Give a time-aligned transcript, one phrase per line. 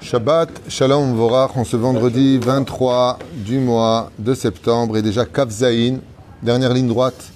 [0.00, 6.00] Shabbat, Shalom Vorach, en ce vendredi 23 du mois de septembre et déjà Kafzaïn,
[6.42, 7.32] dernière ligne droite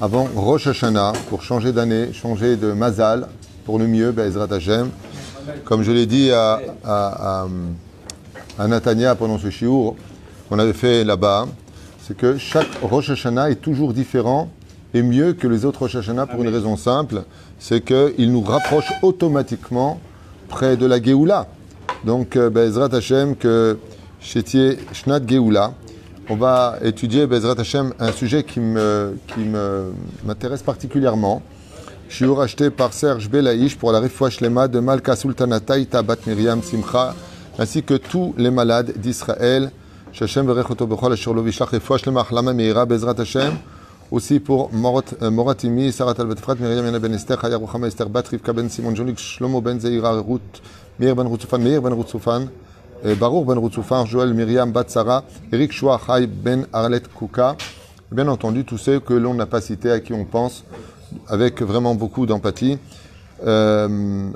[0.00, 3.28] avant Rosh Hashanah pour changer d'année, changer de Mazal
[3.64, 4.90] pour le mieux, Bezrat Hashem.
[5.64, 7.46] Comme je l'ai dit à, à,
[8.58, 9.94] à, Natania pendant ce shiur
[10.48, 11.46] qu'on avait fait là-bas,
[12.06, 14.48] c'est que chaque Rosh Hashanah est toujours différent
[14.94, 17.24] et mieux que les autres Rosh Hashanah pour une raison simple,
[17.58, 19.98] c'est qu'il nous rapproche automatiquement
[20.48, 21.46] près de la Géoula.
[22.04, 23.78] Donc, euh, Bezrat Hashem, que
[24.20, 25.72] Chétier Shnat Géoula,
[26.28, 29.40] on va étudier Bezrat Hashem un sujet qui me qui
[30.24, 31.42] m'intéresse particulièrement.
[32.08, 36.62] Shiur acheté par Serge Belaïch pour la Refoua Shlema de Malka Sultana Taïta Bat Miriam
[36.62, 37.14] Simcha,
[37.58, 39.70] ainsi que tous les malades d'Israël.
[40.12, 43.52] Shashem Berechoto Bechol Asher Lo Shlema Achlama Meira Bezrat Hashem
[44.11, 48.69] Aussi pour Moratimi, Sarat Al-Batfrat, Miriam Yana Ben Esther, Hayar Ruchama Esther Bat, Rivka Ben
[48.69, 50.61] Simon Jonik, Shlomo Ben Zeira, Ruth,
[50.99, 52.49] Meir Ben Rutzufan, Meir Ben Rutzufan,
[53.19, 57.55] Baruch Ben Rutzufan, Joël Miriam Bat Sarah, Eric Shua Chai Ben Arlet Kuka.
[58.11, 60.65] Bien entendu, tous ceux que l'on n'a pas cités, à qui on pense,
[61.27, 62.77] avec vraiment beaucoup d'empathie.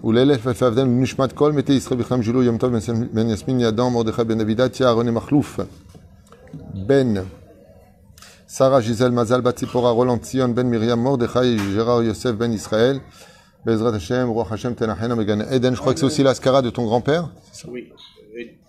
[0.03, 2.73] ולאלף אלפי עבדינו נשמת כל מתי ישראל בכלם ג'ילו יום טוב
[3.13, 5.59] בן יסמין ידום מרדכי בן אבידתיה רוני מכלוף
[6.73, 7.13] בן
[8.52, 13.00] Sarah Gisèle Mazal Batzipora Roland Sion Ben Miriam Mordechai Gérard Yosef Ben Israël.
[13.64, 15.76] Bezrat Hashem Roi Hashem Tenachena Megan Eden.
[15.76, 17.30] Je crois que c'est aussi l'ascara de ton grand-père.
[17.68, 17.92] Oui,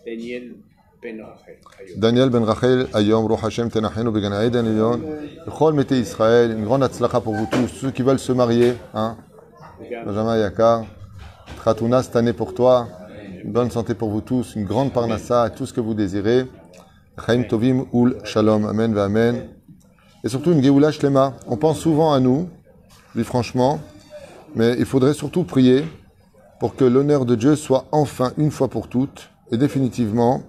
[0.05, 0.53] Daniel
[1.01, 1.57] Ben Rachel.
[1.97, 5.01] Daniel Ben Rachel Ayom Roi Hashem Tenachenu Began Eden Elion
[5.57, 9.17] Chol Mete Israël une grande atzlacha pour vous tous ceux qui veulent se marier hein.
[10.05, 10.85] Benjamin Yakar.
[11.57, 12.87] Tratouna cette année pour toi.
[13.43, 16.45] Une bonne santé pour vous tous une grande parnassa tout ce que vous désirez.
[17.25, 18.67] Chaim Tovim Ul Shalom.
[18.67, 19.60] Amen Ve Amen
[20.23, 21.33] et surtout une Géoula Shlema.
[21.47, 22.49] On pense souvent à nous,
[23.15, 23.79] dit franchement,
[24.55, 25.83] mais il faudrait surtout prier
[26.59, 30.43] pour que l'honneur de Dieu soit enfin, une fois pour toutes, et définitivement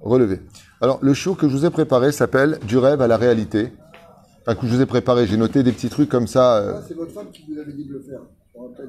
[0.00, 0.40] relevé.
[0.80, 3.72] Alors, le show que je vous ai préparé s'appelle Du rêve à la réalité.
[4.42, 6.56] Enfin, que je vous ai préparé, j'ai noté des petits trucs comme ça.
[6.58, 8.20] euh, C'est votre femme qui vous avait dit de le faire.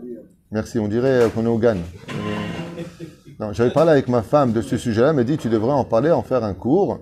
[0.03, 0.19] Hier.
[0.51, 1.75] Merci, on dirait euh, qu'on est au GAN.
[1.75, 2.83] Euh,
[3.39, 5.83] Non, j'avais parlé avec ma femme de ce sujet-là, elle m'a dit tu devrais en
[5.85, 6.99] parler, en faire un cours,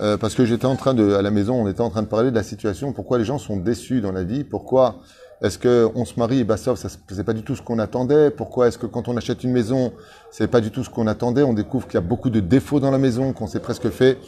[0.00, 2.08] euh, parce que j'étais en train de, à la maison, on était en train de
[2.08, 4.96] parler de la situation, pourquoi les gens sont déçus dans la vie, pourquoi
[5.42, 8.30] est-ce que on se marie, bah sauf, ça c'est pas du tout ce qu'on attendait,
[8.30, 9.92] pourquoi est-ce que quand on achète une maison,
[10.30, 12.80] c'est pas du tout ce qu'on attendait, on découvre qu'il y a beaucoup de défauts
[12.80, 14.18] dans la maison, qu'on s'est presque fait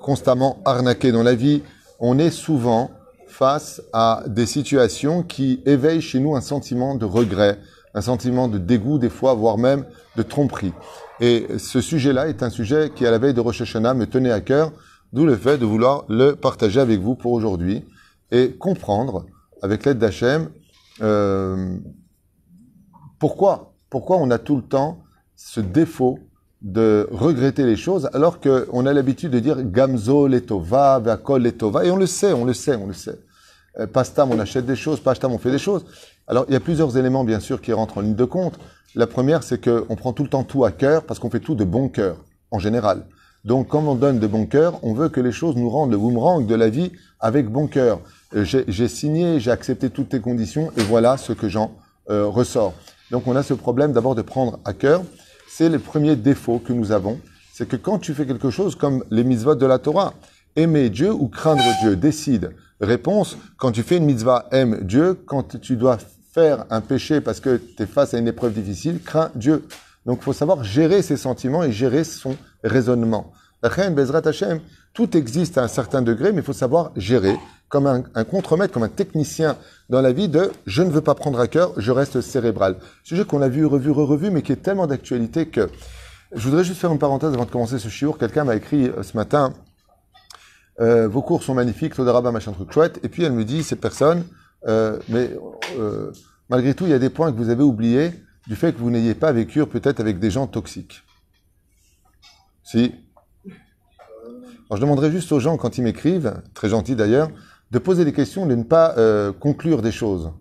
[0.00, 1.62] constamment arnaquer dans la vie,
[2.00, 2.90] on est souvent
[3.26, 7.58] face à des situations qui éveillent chez nous un sentiment de regret,
[7.94, 9.84] un sentiment de dégoût des fois, voire même
[10.16, 10.72] de tromperie.
[11.20, 14.32] Et ce sujet-là est un sujet qui, à la veille de Rosh Hashanah, me tenait
[14.32, 14.72] à cœur,
[15.12, 17.84] d'où le fait de vouloir le partager avec vous pour aujourd'hui
[18.30, 19.26] et comprendre,
[19.62, 20.48] avec l'aide d'Hachem,
[21.00, 21.76] euh,
[23.18, 25.02] pourquoi, pourquoi on a tout le temps
[25.36, 26.18] ce défaut
[26.62, 31.90] de regretter les choses alors qu'on a l'habitude de dire Gamzo letova, Vakol letova, et
[31.90, 33.18] on le sait, on le sait, on le sait.
[33.78, 35.84] Euh, Pastam, on achète des choses, Pastam, on fait des choses.
[36.26, 38.58] Alors, il y a plusieurs éléments, bien sûr, qui rentrent en ligne de compte.
[38.94, 41.54] La première, c'est qu'on prend tout le temps tout à cœur parce qu'on fait tout
[41.54, 42.16] de bon cœur,
[42.50, 43.06] en général.
[43.44, 45.98] Donc, quand on donne de bon cœur, on veut que les choses nous rendent le
[45.98, 48.00] boomerang de la vie avec bon cœur.
[48.34, 51.72] Euh, J'ai j'ai signé, j'ai accepté toutes tes conditions, et voilà ce que j'en
[52.10, 52.74] euh, ressors.
[53.10, 55.02] Donc, on a ce problème d'abord de prendre à cœur.
[55.48, 57.18] C'est le premier défaut que nous avons.
[57.52, 60.14] C'est que quand tu fais quelque chose comme les mitzvot de la Torah,
[60.56, 62.52] aimer Dieu ou craindre Dieu, décide.
[62.80, 65.14] Réponse, quand tu fais une mitzvah, aime Dieu.
[65.26, 65.98] Quand tu dois
[66.32, 69.64] faire un péché parce que tu es face à une épreuve difficile, crains Dieu.
[70.06, 73.32] Donc il faut savoir gérer ses sentiments et gérer son raisonnement.
[73.62, 74.22] Bezrat
[74.92, 77.36] tout existe à un certain degré, mais il faut savoir gérer
[77.68, 79.56] comme un, un contremaître, comme un technicien
[79.88, 82.76] dans la vie de je ne veux pas prendre à cœur, je reste cérébral.
[83.02, 85.70] Sujet qu'on a vu, revu, revu, mais qui est tellement d'actualité que
[86.34, 88.18] je voudrais juste faire une parenthèse avant de commencer ce chiour.
[88.18, 89.52] Quelqu'un m'a écrit euh, ce matin
[90.80, 92.98] euh, vos cours sont magnifiques, Todaraba, machin truc chouette.
[93.02, 94.24] Et puis elle me dit, cette personne,
[94.66, 95.30] euh, mais
[96.48, 98.12] malgré tout, il y a des points que vous avez oubliés
[98.46, 101.02] du fait que vous n'ayez pas vécu peut-être avec des gens toxiques.
[102.64, 102.94] Si.
[103.46, 107.30] Alors je demanderais juste aux gens, quand ils m'écrivent, très gentils d'ailleurs,
[107.70, 110.32] de poser des questions, de ne pas euh, conclure des choses.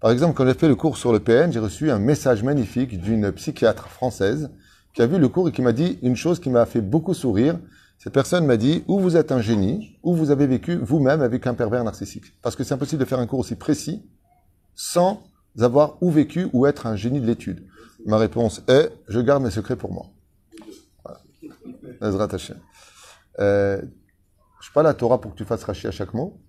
[0.00, 3.00] Par exemple, quand j'ai fait le cours sur le PN, j'ai reçu un message magnifique
[3.00, 4.50] d'une psychiatre française
[4.94, 7.14] qui a vu le cours et qui m'a dit une chose qui m'a fait beaucoup
[7.14, 7.58] sourire.
[7.98, 11.46] Cette personne m'a dit, ou vous êtes un génie, ou vous avez vécu vous-même avec
[11.46, 12.40] un pervers narcissique.
[12.42, 14.04] Parce que c'est impossible de faire un cours aussi précis
[14.74, 15.22] sans
[15.62, 17.66] avoir ou vécu ou être un génie de l'étude.
[18.04, 20.06] Ma réponse est, je garde mes secrets pour moi.
[21.04, 21.20] Voilà.
[23.38, 23.82] Euh,
[24.60, 26.40] je pas la Torah pour que tu fasses racher à chaque mot.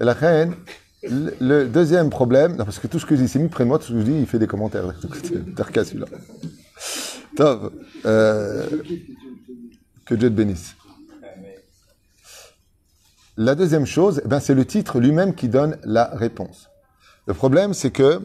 [0.00, 0.54] Et la reine,
[1.02, 3.86] le, deuxième problème, parce que tout ce que je dis, c'est mis près moi, tout
[3.86, 4.84] ce que je dis, il fait des commentaires.
[5.56, 6.06] T'as qu'à celui-là.
[7.36, 7.72] Top.
[8.04, 8.66] Euh,
[10.06, 10.74] que Dieu te bénisse.
[13.36, 16.68] La deuxième chose, eh ben, c'est le titre lui-même qui donne la réponse.
[17.26, 18.20] Le problème, c'est que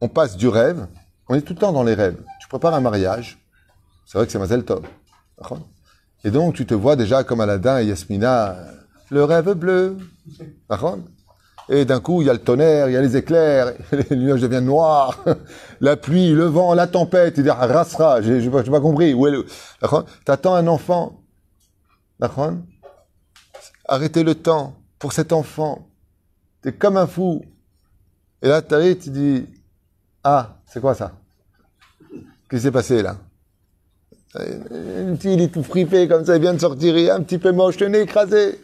[0.00, 0.86] on passe du rêve,
[1.28, 2.20] on est tout le temps dans les rêves.
[2.40, 3.38] Tu prépares un mariage,
[4.06, 4.82] c'est vrai que c'est Mazel Tov.
[6.24, 8.72] Et donc, tu te vois déjà comme Aladdin et Yasmina, euh,
[9.10, 9.96] le rêve bleu.
[11.68, 13.74] Et d'un coup, il y a le tonnerre, il y a les éclairs,
[14.10, 15.24] les nuages deviennent noirs,
[15.80, 19.14] la pluie, le vent, la tempête, il dit rasera, j'ai j'ai pas, pas compris.
[19.14, 19.46] Où est le...
[20.24, 21.22] T'attends un enfant.
[23.86, 25.88] Arrêtez le temps pour cet enfant.
[26.62, 27.42] T'es comme un fou.
[28.42, 29.46] Et là, t'arrives, tu dis,
[30.24, 31.12] ah, c'est quoi ça?
[32.48, 33.16] Qu'est-ce qui s'est passé là?
[34.34, 37.22] Le petit, il est tout fripé comme ça, il vient de sortir, il est un
[37.22, 38.60] petit peu moche, le nez écrasé.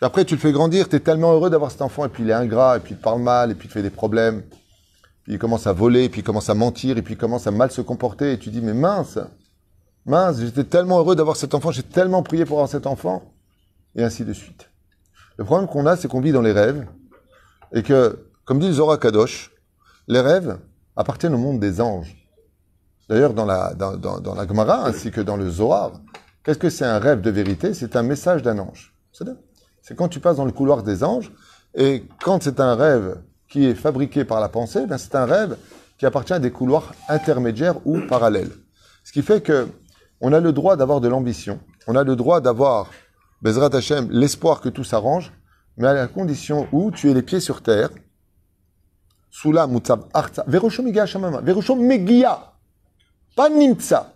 [0.00, 2.30] Après, tu le fais grandir, tu es tellement heureux d'avoir cet enfant, et puis il
[2.30, 4.42] est ingrat, et puis il te parle mal, et puis il te fait des problèmes.
[5.22, 7.52] Puis il commence à voler, puis il commence à mentir, et puis il commence à
[7.52, 9.20] mal se comporter, et tu dis, mais mince,
[10.04, 13.22] mince, j'étais tellement heureux d'avoir cet enfant, j'ai tellement prié pour avoir cet enfant,
[13.94, 14.70] et ainsi de suite.
[15.36, 16.84] Le problème qu'on a, c'est qu'on vit dans les rêves,
[17.72, 19.51] et que, comme dit Zohar Kadosh,
[20.12, 20.58] les rêves
[20.96, 22.16] appartiennent au monde des anges.
[23.08, 25.92] D'ailleurs, dans la, dans, dans, la Gemara, ainsi que dans le Zohar,
[26.44, 27.74] qu'est-ce que c'est un rêve de vérité?
[27.74, 28.94] C'est un message d'un ange.
[29.82, 31.32] C'est quand tu passes dans le couloir des anges,
[31.74, 33.16] et quand c'est un rêve
[33.48, 35.56] qui est fabriqué par la pensée, ben c'est un rêve
[35.98, 38.52] qui appartient à des couloirs intermédiaires ou parallèles.
[39.04, 39.68] Ce qui fait que
[40.20, 42.90] on a le droit d'avoir de l'ambition, on a le droit d'avoir,
[43.42, 45.32] Bezrat Hashem, l'espoir que tout s'arrange,
[45.76, 47.90] mais à la condition où tu es les pieds sur terre,
[49.32, 52.52] Sula Mutsav Artsa, Megia,
[53.34, 54.14] pas Nimtsa.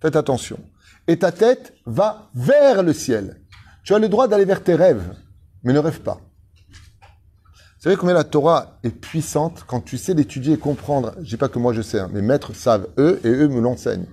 [0.00, 0.60] Faites attention.
[1.08, 3.40] Et ta tête va vers le ciel.
[3.82, 5.14] Tu as le droit d'aller vers tes rêves,
[5.64, 6.20] mais ne rêve pas.
[6.20, 11.14] Vous savez combien la Torah est puissante quand tu sais l'étudier et comprendre?
[11.22, 13.60] Je dis pas que moi je sais, hein, mes maîtres savent eux et eux me
[13.60, 14.06] l'enseignent.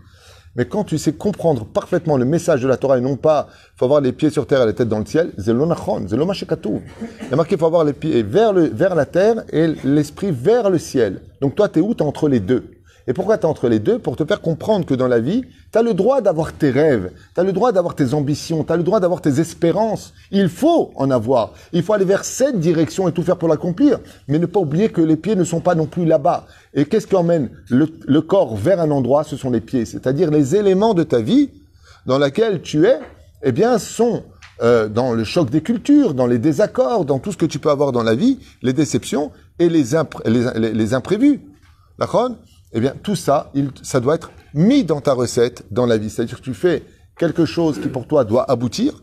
[0.55, 3.85] Mais quand tu sais comprendre parfaitement le message de la Torah et non pas, faut
[3.85, 6.69] avoir les pieds sur terre et la tête dans le ciel, zelonachon, zelomashekatu.
[7.23, 10.31] Il y a marqué, faut avoir les pieds vers, le, vers la terre et l'esprit
[10.31, 11.21] vers le ciel.
[11.41, 11.93] Donc toi, t'es où?
[11.93, 12.74] T'es entre les deux.
[13.07, 15.83] Et pourquoi t'es entre les deux Pour te faire comprendre que dans la vie, t'as
[15.83, 19.21] le droit d'avoir tes rêves, t'as le droit d'avoir tes ambitions, t'as le droit d'avoir
[19.21, 20.13] tes espérances.
[20.31, 21.53] Il faut en avoir.
[21.71, 23.99] Il faut aller vers cette direction et tout faire pour l'accomplir.
[24.27, 26.47] Mais ne pas oublier que les pieds ne sont pas non plus là-bas.
[26.73, 29.23] Et qu'est-ce qui emmène le, le corps vers un endroit?
[29.23, 29.85] Ce sont les pieds.
[29.85, 31.51] C'est-à-dire les éléments de ta vie
[32.07, 32.99] dans laquelle tu es,
[33.43, 34.23] eh bien, sont
[34.63, 37.69] euh, dans le choc des cultures, dans les désaccords, dans tout ce que tu peux
[37.69, 41.41] avoir dans la vie, les déceptions et les, impré- les, les- les imprévus.
[41.99, 42.31] D'accord?
[42.73, 43.51] Eh bien, tout ça,
[43.83, 46.09] ça doit être mis dans ta recette dans la vie.
[46.09, 46.83] C'est-à-dire que tu fais
[47.17, 49.01] quelque chose qui pour toi doit aboutir.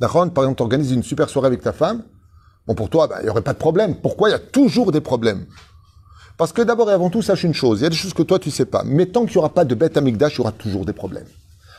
[0.00, 0.30] D'accord?
[0.32, 2.04] Par exemple, tu organises une super soirée avec ta femme.
[2.66, 3.96] Bon, pour toi, ben, il n'y aurait pas de problème.
[3.96, 4.28] Pourquoi?
[4.28, 5.46] Il y a toujours des problèmes
[6.36, 7.80] Parce que d'abord et avant tout, sache une chose.
[7.80, 8.82] Il y a des choses que toi, tu sais pas.
[8.84, 11.26] Mais tant qu'il n'y aura pas de bête amigdash, il y aura toujours des problèmes.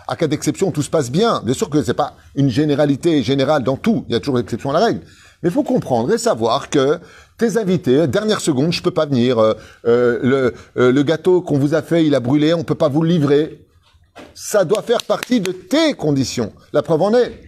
[0.07, 1.42] À cas d'exception, tout se passe bien.
[1.44, 4.06] Bien sûr que c'est pas une généralité générale dans tout.
[4.10, 5.01] Il y a toujours exception à la règle.
[5.41, 6.99] Mais il faut comprendre et savoir que
[7.38, 9.39] tes invités, dernière seconde, je peux pas venir.
[9.39, 9.53] euh,
[9.88, 12.89] euh, le, euh, le gâteau qu'on vous a fait, il a brûlé, on peut pas
[12.89, 13.65] vous le livrer.
[14.35, 16.53] Ça doit faire partie de tes conditions.
[16.73, 17.41] La preuve en est.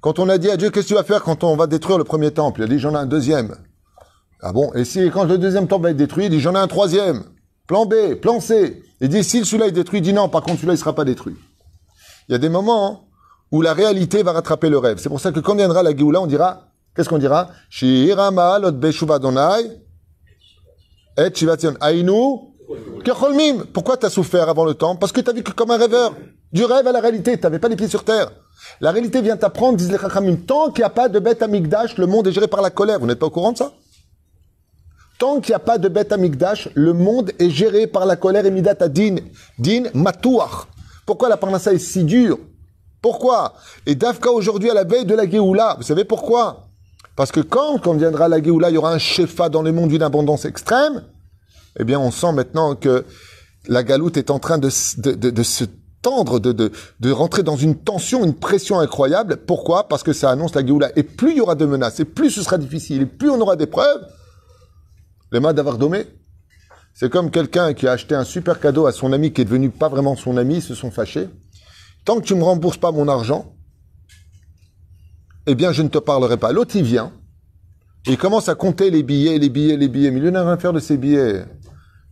[0.00, 1.98] Quand on a dit à Dieu, qu'est-ce que tu vas faire quand on va détruire
[1.98, 2.60] le premier temple?
[2.60, 3.56] Il a dit, j'en ai un deuxième.
[4.42, 4.72] Ah bon?
[4.74, 7.24] Et si quand le deuxième temple va être détruit, il dit, j'en ai un troisième.
[7.66, 8.82] Plan B, plan C.
[9.00, 11.04] Il dit, si celui-là est détruit, il dit non, par contre, celui-là, il sera pas
[11.04, 11.36] détruit.
[12.28, 13.08] Il y a des moments
[13.50, 14.98] où la réalité va rattraper le rêve.
[14.98, 16.67] C'est pour ça que quand viendra la Géoula, on dira,
[16.98, 17.48] qu'est-ce qu'on dira?
[17.70, 18.74] Shirama lot
[21.16, 22.40] et ainu
[23.04, 23.66] kecholmim.
[23.72, 26.16] Pourquoi t'as souffert avant le temps Parce que t'as vécu comme un rêveur.
[26.52, 28.32] Du rêve à la réalité, t'avais pas les pieds sur terre.
[28.80, 31.96] La réalité vient t'apprendre, disent les Chachamim, tant qu'il n'y a pas de bête amigdash,
[31.98, 32.98] le monde est géré par la colère.
[32.98, 33.72] Vous n'êtes pas au courant de ça?
[35.18, 38.44] Tant qu'il n'y a pas de bête amigdash, le monde est géré par la colère
[38.44, 39.16] et midat din,
[39.58, 40.66] din matouach.
[41.06, 42.38] Pourquoi la parnassa est si dure?
[43.00, 43.54] Pourquoi?
[43.86, 46.67] Et Dafka aujourd'hui à la veille de la Géoula, vous savez pourquoi?
[47.18, 49.88] Parce que quand, quand viendra la Géoula, il y aura un shefa dans le monde
[49.88, 51.02] d'une abondance extrême,
[51.76, 53.04] eh bien on sent maintenant que
[53.66, 55.64] la galoute est en train de, se
[56.00, 59.36] tendre, de, rentrer dans une tension, une pression incroyable.
[59.36, 59.88] Pourquoi?
[59.88, 60.92] Parce que ça annonce la Géoula.
[60.94, 63.40] Et plus il y aura de menaces, et plus ce sera difficile, et plus on
[63.40, 64.06] aura des preuves,
[65.32, 66.06] les mains d'avoir domé.
[66.94, 69.70] C'est comme quelqu'un qui a acheté un super cadeau à son ami qui est devenu
[69.70, 71.28] pas vraiment son ami, ils se sont fâchés.
[72.04, 73.56] Tant que tu me rembourses pas mon argent,
[75.48, 76.52] eh bien, je ne te parlerai pas.
[76.52, 77.12] L'autre, il vient,
[78.06, 80.56] il commence à compter les billets, les billets, les billets, mais il n'a rien à
[80.56, 81.44] faire de ces billets.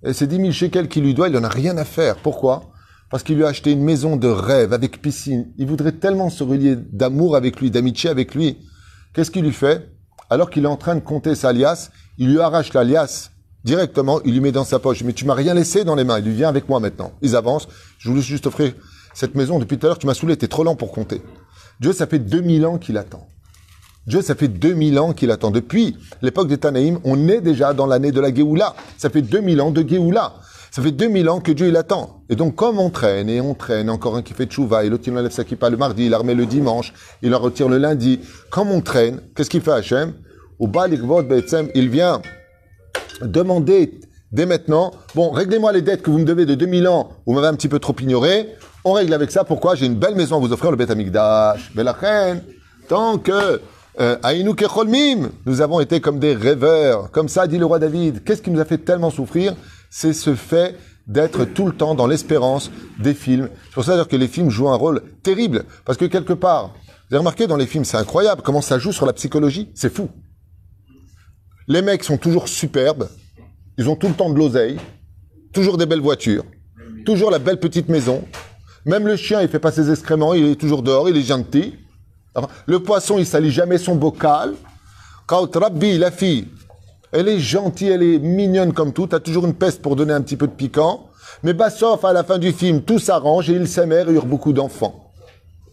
[0.05, 2.17] Et c'est 10 000 shekels qu'il lui doit, il en a rien à faire.
[2.17, 2.71] Pourquoi?
[3.11, 5.53] Parce qu'il lui a acheté une maison de rêve avec piscine.
[5.59, 8.59] Il voudrait tellement se relier d'amour avec lui, d'amitié avec lui.
[9.15, 9.91] Qu'est-ce qu'il lui fait?
[10.29, 13.31] Alors qu'il est en train de compter sa liasse, il lui arrache la liasse
[13.67, 15.03] Directement, il lui met dans sa poche.
[15.03, 16.21] Mais tu m'as rien laissé dans les mains.
[16.21, 17.11] Il lui vient avec moi maintenant.
[17.21, 17.67] Ils avancent.
[17.99, 18.73] Je voulais juste offrir
[19.13, 19.99] cette maison depuis tout à l'heure.
[19.99, 20.37] Tu m'as saoulé.
[20.37, 21.21] T'es trop lent pour compter.
[21.81, 23.27] Dieu, ça fait 2000 ans qu'il attend.
[24.07, 25.51] Dieu, ça fait 2000 ans qu'il attend.
[25.51, 28.75] Depuis l'époque des Tanaïm, on est déjà dans l'année de la Géoula.
[28.97, 30.35] Ça fait 2000 ans de Géoula.
[30.71, 32.23] Ça fait 2000 ans que Dieu, il attend.
[32.29, 35.05] Et donc, comme on traîne et on traîne, encore un qui fait tchouva, et l'autre,
[35.07, 36.93] il enlève sa kippa le mardi, il la remet le dimanche,
[37.23, 38.21] il la retire le lundi.
[38.51, 40.13] Comme on traîne, qu'est-ce qu'il fait Hachem?
[40.59, 41.23] Au Balikvot
[41.75, 42.23] il vient
[43.23, 44.01] demander
[44.33, 47.49] dès maintenant, bon, réglez-moi les dettes que vous me devez de 2000 ans, vous m'avez
[47.49, 48.49] un petit peu trop ignoré,
[48.85, 51.73] on règle avec ça, pourquoi J'ai une belle maison à vous offrir, le Bet Amikdash.
[51.77, 52.41] Reine,
[52.89, 53.61] tant que
[53.99, 57.11] euh, Aïnou Kecholmim, nous avons été comme des rêveurs.
[57.11, 58.23] Comme ça, dit le roi David.
[58.23, 59.57] Qu'est-ce qui nous a fait tellement souffrir?
[59.91, 60.77] C'est ce fait
[61.09, 63.49] d'être tout le temps dans l'espérance des films.
[63.65, 65.65] C'est pour ça que les films jouent un rôle terrible.
[65.85, 66.75] Parce que quelque part,
[67.09, 69.71] vous avez remarqué dans les films, c'est incroyable comment ça joue sur la psychologie.
[69.75, 70.11] C'est fou.
[71.67, 73.09] Les mecs sont toujours superbes.
[73.79, 74.79] Ils ont tout le temps de l'oseille.
[75.53, 76.45] Toujours des belles voitures.
[77.05, 78.25] Toujours la belle petite maison.
[78.85, 80.35] Même le chien, il fait pas ses excréments.
[80.35, 81.09] Il est toujours dehors.
[81.09, 81.75] Il est gentil.
[82.67, 84.55] Le poisson, il salit jamais son bocal.
[85.27, 86.49] Quand Rabbi, la fille,
[87.13, 89.07] elle est gentille, elle est mignonne comme tout.
[89.07, 91.09] T'as toujours une peste pour donner un petit peu de piquant.
[91.43, 94.53] Mais Bassoff, à la fin du film, tout s'arrange et il s'aimère et a beaucoup
[94.53, 95.06] d'enfants.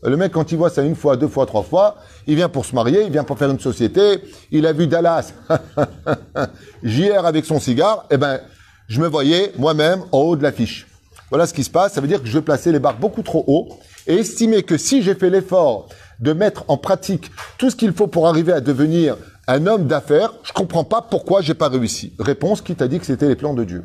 [0.05, 1.95] Le mec, quand il voit ça une fois, deux fois, trois fois,
[2.27, 4.19] il vient pour se marier, il vient pour faire une société.
[4.51, 5.33] Il a vu Dallas
[6.83, 8.05] JR avec son cigare.
[8.11, 8.41] Eh ben,
[8.87, 10.87] je me voyais moi-même en haut de l'affiche.
[11.29, 11.93] Voilà ce qui se passe.
[11.93, 13.69] Ça veut dire que je vais placer les barres beaucoup trop haut
[14.05, 15.87] et estimer que si j'ai fait l'effort
[16.19, 19.15] de mettre en pratique tout ce qu'il faut pour arriver à devenir
[19.47, 22.13] un homme d'affaires, je comprends pas pourquoi j'ai pas réussi.
[22.19, 23.83] Réponse, qui t'a dit que c'était les plans de Dieu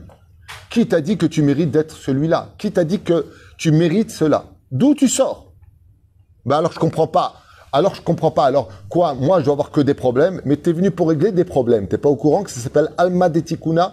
[0.68, 2.54] Qui t'a dit que tu mérites d'être celui-là?
[2.58, 4.46] Qui t'a dit que tu mérites cela?
[4.70, 5.47] D'où tu sors?
[6.48, 7.34] Ben alors je comprends pas.
[7.72, 8.46] Alors je comprends pas.
[8.46, 9.14] Alors quoi?
[9.14, 11.86] Moi je dois avoir que des problèmes, mais tu es venu pour régler des problèmes.
[11.86, 13.92] T'es pas au courant que ça s'appelle Alma Detikuna?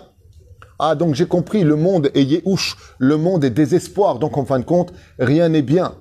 [0.80, 1.64] Ah donc j'ai compris.
[1.64, 2.78] Le monde est yéhouch.
[2.98, 4.20] Le monde est désespoir.
[4.20, 5.96] Donc en fin de compte, rien n'est bien.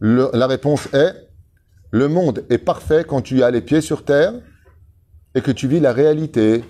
[0.00, 1.14] la réponse est
[1.92, 4.34] le monde est parfait quand tu as les pieds sur terre
[5.34, 6.64] et que tu vis la réalité.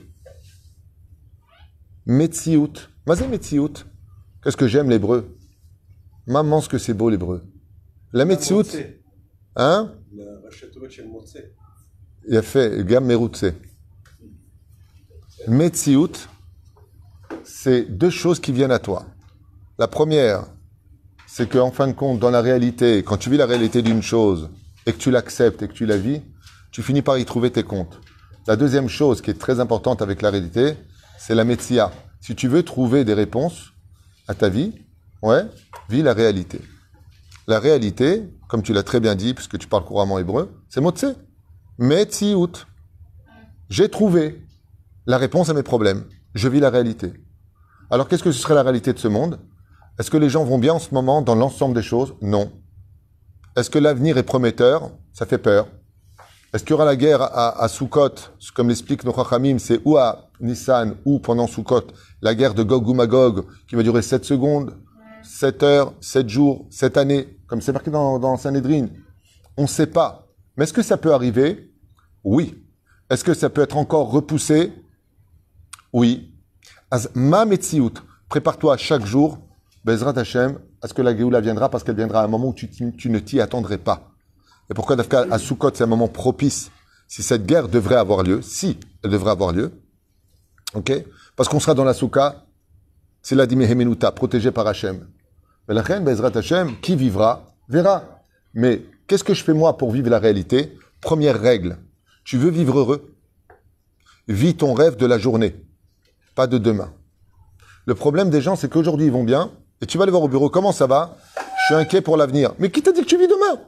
[2.06, 2.72] Metsiout.
[3.06, 3.84] Mazé Metsiout.
[4.42, 5.36] Qu'est-ce que j'aime l'hébreu?
[6.26, 7.44] Maman, ce que c'est beau l'hébreu.
[8.12, 8.64] La Metsiout.
[9.56, 9.92] Hein?
[12.28, 13.46] Il a fait Gam Meroutse.
[15.48, 16.28] Metsiout,
[17.44, 19.06] c'est deux choses qui viennent à toi.
[19.78, 20.44] La première,
[21.26, 24.50] c'est qu'en fin de compte, dans la réalité, quand tu vis la réalité d'une chose
[24.86, 26.20] et que tu l'acceptes et que tu la vis,
[26.70, 28.00] tu finis par y trouver tes comptes.
[28.46, 30.74] La deuxième chose qui est très importante avec la réalité,
[31.18, 31.92] c'est la métia.
[32.20, 33.72] Si tu veux trouver des réponses
[34.28, 34.72] à ta vie,
[35.22, 35.44] ouais,
[35.88, 36.60] vis la réalité.
[37.50, 41.06] La réalité, comme tu l'as très bien dit, puisque tu parles couramment hébreu, c'est Motse.
[41.78, 42.52] Metsiout.
[43.68, 44.46] J'ai trouvé
[45.04, 46.04] la réponse à mes problèmes.
[46.32, 47.12] Je vis la réalité.
[47.90, 49.40] Alors qu'est-ce que ce serait la réalité de ce monde?
[49.98, 52.14] Est-ce que les gens vont bien en ce moment dans l'ensemble des choses?
[52.22, 52.52] Non.
[53.56, 54.92] Est-ce que l'avenir est prometteur?
[55.12, 55.66] Ça fait peur.
[56.54, 57.68] Est-ce qu'il y aura la guerre à, à
[58.54, 59.14] Comme l'explique nos
[59.58, 61.88] c'est ou à Nissan ou pendant Sukkot,
[62.22, 64.76] la guerre de Gog ou Magog qui va durer 7 secondes,
[65.24, 68.86] 7 heures, 7 jours, 7 années, comme c'est marqué dans, dans Sanhedrin.
[69.56, 70.28] On ne sait pas.
[70.56, 71.74] Mais est-ce que ça peut arriver?
[72.22, 72.64] Oui.
[73.10, 74.72] Est-ce que ça peut être encore repoussé?
[75.92, 76.32] Oui.
[78.28, 79.38] Prépare-toi chaque jour,
[79.84, 82.54] Bezrat Hashem, à ce que la Géoula viendra, parce qu'elle viendra à un moment où
[82.54, 84.12] tu, tu ne t'y attendrais pas.
[84.70, 86.70] Et pourquoi Dafka à Sukkot, c'est un moment propice?
[87.08, 89.72] Si cette guerre devrait avoir lieu, si elle devrait avoir lieu,
[90.74, 90.92] ok?
[91.34, 92.44] Parce qu'on sera dans la Souka,
[93.22, 95.08] c'est la Dimehemenuta, protégée par Hachem.
[95.68, 98.24] La reine Bezrat Hachem, qui vivra, verra.
[98.54, 100.76] Mais qu'est-ce que je fais moi pour vivre la réalité?
[101.00, 101.78] Première règle,
[102.24, 103.16] tu veux vivre heureux?
[104.28, 105.54] Vis ton rêve de la journée,
[106.34, 106.92] pas de demain.
[107.86, 109.50] Le problème des gens, c'est qu'aujourd'hui ils vont bien,
[109.80, 111.16] et tu vas aller voir au bureau, comment ça va?
[111.36, 112.52] Je suis inquiet pour l'avenir.
[112.58, 113.60] Mais qui t'a dit que tu vis demain?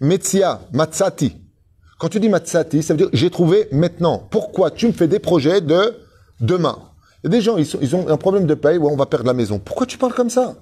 [0.00, 1.36] Metzia, Matsati.
[1.98, 4.18] Quand tu dis Matsati, ça veut dire j'ai trouvé maintenant.
[4.18, 4.70] Pourquoi?
[4.70, 5.96] Tu me fais des projets de
[6.40, 6.91] demain
[7.22, 9.34] Il y a des gens, ils, ont un problème de paye, on va perdre la
[9.34, 9.60] maison.
[9.60, 10.56] Pourquoi tu parles comme ça?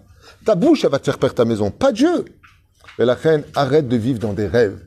[0.44, 2.26] Ta bouche, elle va te faire perdre ta maison, pas Dieu.
[2.98, 4.78] Mais la reine, arrête de vivre dans des rêves.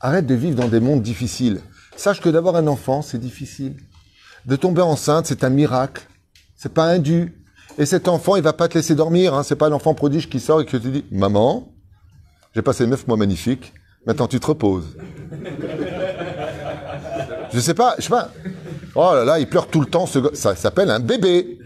[0.00, 1.60] Arrête de vivre dans des mondes difficiles.
[1.96, 3.76] Sache que d'avoir un enfant, c'est difficile.
[4.44, 6.06] De tomber enceinte, c'est un miracle.
[6.56, 7.42] C'est pas un dû.
[7.78, 9.34] Et cet enfant, il va pas te laisser dormir.
[9.34, 9.42] Hein.
[9.42, 11.72] C'est pas l'enfant prodige qui sort et qui te dit, maman,
[12.54, 13.72] j'ai passé neuf mois magnifiques.
[14.06, 14.96] Maintenant, tu te reposes.
[17.52, 18.30] Je sais pas, je sais pas.
[18.94, 20.06] Oh là là, il pleure tout le temps.
[20.06, 21.58] Ça s'appelle un bébé.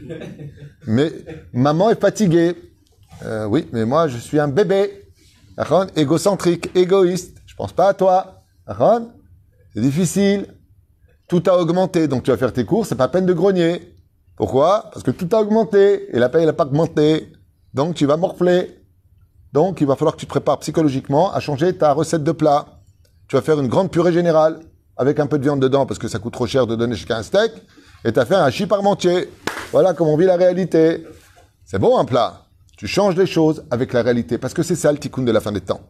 [0.86, 1.12] Mais
[1.52, 2.54] maman est fatiguée.
[3.24, 5.02] Euh, oui, mais moi, je suis un bébé.
[5.96, 7.38] Égocentrique, égoïste.
[7.46, 8.42] Je pense pas à toi.
[9.74, 10.46] C'est difficile.
[11.28, 13.94] Tout a augmenté, donc tu vas faire tes courses, c'est pas peine de grogner.
[14.36, 14.90] Pourquoi?
[14.92, 17.32] Parce que tout a augmenté et la paye n'a pas augmenté.
[17.72, 18.82] Donc tu vas morfler.
[19.52, 22.66] Donc il va falloir que tu te prépares psychologiquement à changer ta recette de plat.
[23.28, 24.60] Tu vas faire une grande purée générale
[24.96, 27.16] avec un peu de viande dedans parce que ça coûte trop cher de donner chacun
[27.16, 27.52] un steak.
[28.04, 29.30] Et tu as fait un hachis parmentier.
[29.72, 31.06] Voilà comment on vit la réalité.
[31.64, 32.42] C'est bon un plat.
[32.76, 35.40] Tu changes les choses avec la réalité parce que c'est ça le tikkun de la
[35.40, 35.80] fin des temps.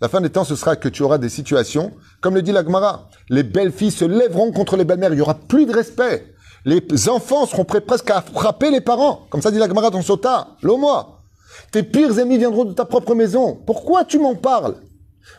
[0.00, 2.64] La fin des temps, ce sera que tu auras des situations, comme le dit la
[2.64, 6.34] Gemara, les belles filles se lèveront contre les belles-mères, il y aura plus de respect.
[6.64, 10.02] Les enfants seront prêts presque à frapper les parents, comme ça dit la Gemara dans
[10.02, 11.20] Sota, moi.
[11.70, 13.56] Tes pires ennemis viendront de ta propre maison.
[13.66, 14.76] Pourquoi tu m'en parles?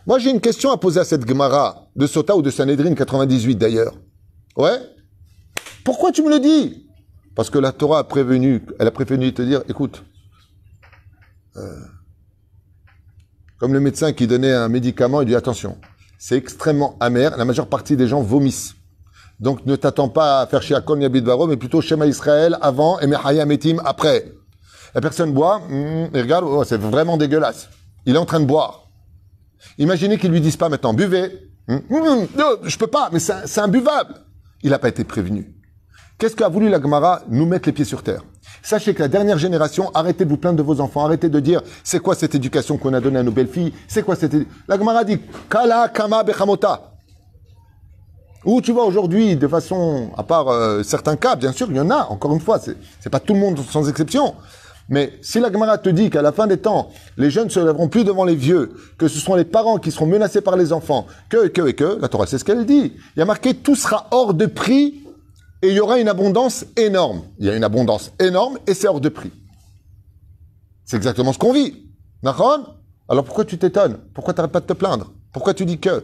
[0.08, 3.56] Moi, j'ai une question à poser à cette Gemara, de Sota ou de Sanhedrin 98
[3.56, 3.94] d'ailleurs.
[4.56, 4.80] Ouais?
[5.84, 6.88] Pourquoi tu me le dis?
[7.36, 10.04] Parce que la Torah a prévenu, elle a prévenu de te dire, écoute,
[11.58, 11.80] euh,
[13.60, 15.78] comme le médecin qui donnait un médicament, il dit attention,
[16.18, 18.76] c'est extrêmement amer, la majeure partie des gens vomissent.
[19.40, 23.08] Donc ne t'attends pas à faire chez Akon Varo, mais plutôt Shema Israël avant et
[23.08, 24.32] Mehaya Metim après.
[24.94, 27.70] La personne boit, et regarde, oh, c'est vraiment dégueulasse.
[28.06, 28.85] Il est en train de boire.
[29.78, 31.50] Imaginez qu'ils lui disent pas maintenant, buvez.
[31.68, 34.16] Hum, hum, non, je peux pas, mais c'est imbuvable.
[34.62, 35.56] Il n'a pas été prévenu.
[36.18, 38.24] Qu'est-ce qu'a voulu la Gemara nous mettre les pieds sur terre?
[38.64, 41.62] Sachez que la dernière génération, arrêtez de vous plaindre de vos enfants, arrêtez de dire
[41.84, 44.34] c'est quoi cette éducation qu'on a donnée à nos belles filles, c'est quoi cette
[44.68, 45.20] La Gemara dit
[45.50, 46.94] Kala Kama Bechamota.
[48.46, 51.80] Où tu vois aujourd'hui, de façon, à part euh, certains cas, bien sûr, il y
[51.80, 54.36] en a, encore une fois, c'est pas tout le monde sans exception.
[54.90, 57.90] Mais si la Gemara te dit qu'à la fin des temps, les jeunes se lèveront
[57.90, 61.08] plus devant les vieux, que ce sont les parents qui seront menacés par les enfants,
[61.30, 62.94] que, que, et que, la Torah, c'est ce qu'elle dit.
[63.16, 65.04] Il y a marqué tout sera hors de prix
[65.64, 67.24] et il y aura une abondance énorme.
[67.40, 69.32] Il y a une abondance énorme et c'est hors de prix.
[70.84, 71.90] C'est exactement ce qu'on vit.
[72.22, 73.98] D'accord Alors pourquoi tu t'étonnes?
[74.14, 75.14] Pourquoi tu n'arrêtes pas de te plaindre?
[75.34, 76.04] Pourquoi tu dis que?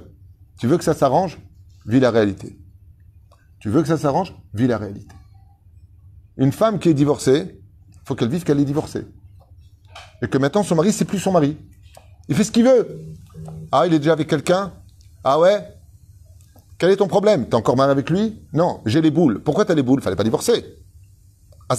[0.60, 1.38] Tu veux que ça s'arrange?
[1.86, 2.58] Vis la réalité.
[3.60, 4.34] Tu veux que ça s'arrange?
[4.56, 5.16] Vis la réalité.
[6.38, 7.61] Une femme qui est divorcée,
[8.06, 9.06] faut qu'elle vive qu'elle est divorcée.
[10.22, 11.58] Et que maintenant son mari, c'est plus son mari.
[12.28, 13.00] Il fait ce qu'il veut.
[13.72, 14.72] Ah, il est déjà avec quelqu'un
[15.24, 15.66] Ah ouais?
[16.78, 17.48] Quel est ton problème?
[17.48, 18.42] T'es encore marié avec lui?
[18.54, 19.42] Non, j'ai les boules.
[19.42, 20.02] Pourquoi t'as les boules?
[20.02, 20.64] Fallait pas divorcer.
[21.70, 21.76] Ah,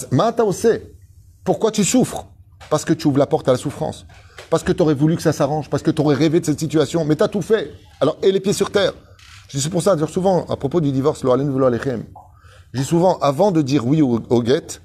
[1.43, 2.27] Pourquoi tu souffres?
[2.69, 4.05] Parce que tu ouvres la porte à la souffrance.
[4.49, 5.69] Parce que tu aurais voulu que ça s'arrange.
[5.69, 7.03] Parce que tu aurais rêvé de cette situation.
[7.05, 7.71] Mais tu as tout fait.
[7.99, 8.93] Alors, et les pieds sur terre.
[9.49, 11.21] Je dis c'est pour ça, dire souvent, à propos du divorce,
[12.73, 14.81] je dis souvent, avant de dire oui au, au guet,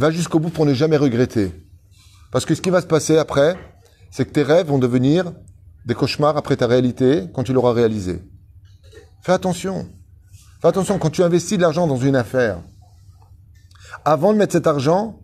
[0.00, 1.52] va jusqu'au bout pour ne jamais regretter.
[2.32, 3.56] Parce que ce qui va se passer après,
[4.10, 5.32] c'est que tes rêves vont devenir
[5.86, 8.22] des cauchemars après ta réalité quand tu l'auras réalisé.
[9.22, 9.88] Fais attention.
[10.60, 12.58] Fais attention, quand tu investis de l'argent dans une affaire,
[14.04, 15.20] avant de mettre cet argent,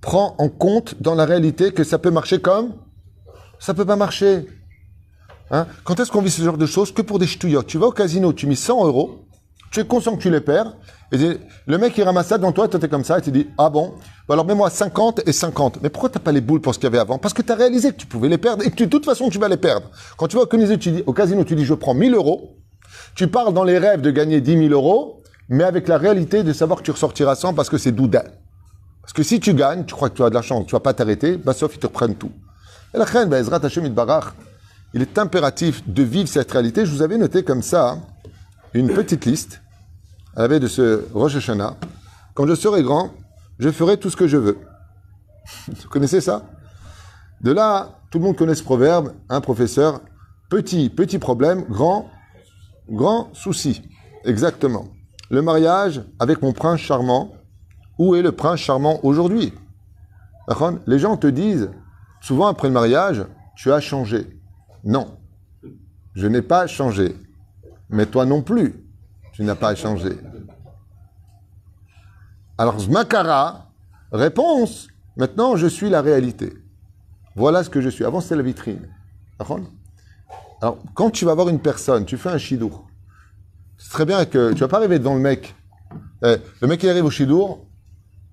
[0.00, 2.74] prends en compte dans la réalité que ça peut marcher comme
[3.58, 4.46] ça peut pas marcher.
[5.50, 5.66] Hein?
[5.84, 7.66] Quand est-ce qu'on vit ce genre de choses Que pour des ch'touillottes?
[7.66, 9.25] Tu vas au casino, tu mets 100 euros,
[9.70, 10.76] tu es conscient que tu les perds,
[11.12, 13.48] et le mec il ramasse ça devant toi, toi t'es comme ça, et tu dis
[13.58, 13.94] ah bon,
[14.28, 15.78] alors mets-moi 50 et 50.
[15.82, 17.18] Mais pourquoi t'as pas les boules pour ce qu'il y avait avant?
[17.18, 19.28] Parce que tu as réalisé que tu pouvais les perdre et que de toute façon
[19.28, 19.90] tu vas les perdre.
[20.16, 22.56] Quand tu vas au casino, tu dis, au casino, tu dis je prends 1000 euros,
[23.14, 26.52] tu parles dans les rêves de gagner 10 000 euros, mais avec la réalité de
[26.52, 28.24] savoir que tu ressortiras sans parce que c'est doudain.
[29.02, 30.80] Parce que si tu gagnes, tu crois que tu as de la chance, tu vas
[30.80, 32.32] pas t'arrêter, bah sauf ils te reprennent tout.
[32.92, 33.38] Et la reine, bah,
[34.94, 36.86] il est impératif de vivre cette réalité.
[36.86, 37.98] Je vous avais noté comme ça
[38.78, 39.62] une petite liste
[40.36, 41.76] à de ce Rosh Hashanah.
[42.34, 43.10] Quand je serai grand,
[43.58, 44.58] je ferai tout ce que je veux.
[45.68, 46.42] Vous connaissez ça?
[47.40, 50.00] De là, tout le monde connaît ce proverbe, un professeur,
[50.50, 52.10] petit, petit problème, grand,
[52.88, 53.82] Grand souci.
[54.24, 54.86] Exactement.
[55.28, 57.32] Le mariage avec mon prince charmant.
[57.98, 59.52] Où est le prince charmant aujourd'hui?
[60.86, 61.70] Les gens te disent,
[62.20, 63.24] souvent après le mariage,
[63.56, 64.38] tu as changé.
[64.84, 65.18] Non.
[66.14, 67.16] Je n'ai pas changé.
[67.88, 68.84] Mais toi non plus,
[69.32, 70.10] tu n'as pas changé.
[72.58, 73.70] Alors, Zmakara,
[74.12, 76.52] réponse, maintenant je suis la réalité.
[77.36, 78.04] Voilà ce que je suis.
[78.04, 78.88] Avant, c'était la vitrine.
[80.62, 82.86] Alors, quand tu vas voir une personne, tu fais un chidour.
[83.76, 85.54] C'est très bien que tu vas pas arriver devant le mec.
[86.24, 87.66] Eh, le mec, il arrive au chidour.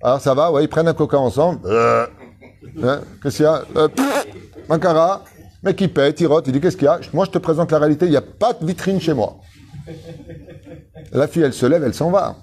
[0.01, 1.59] Alors, ça va, ouais, ils prennent un coca ensemble.
[1.65, 2.07] Euh,
[2.81, 3.63] hein, qu'est-ce qu'il y a?
[3.75, 3.89] Euh,
[4.69, 5.23] Mankara.
[5.63, 6.99] Mec, il pète, il rote, il dit Qu'est-ce qu'il y a?
[7.13, 9.37] Moi, je te présente la réalité, il n'y a pas de vitrine chez moi.
[11.11, 12.35] La fille, elle se lève, elle s'en va.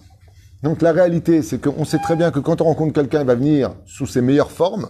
[0.62, 3.34] Donc, la réalité, c'est qu'on sait très bien que quand on rencontre quelqu'un, il va
[3.34, 4.88] venir sous ses meilleures formes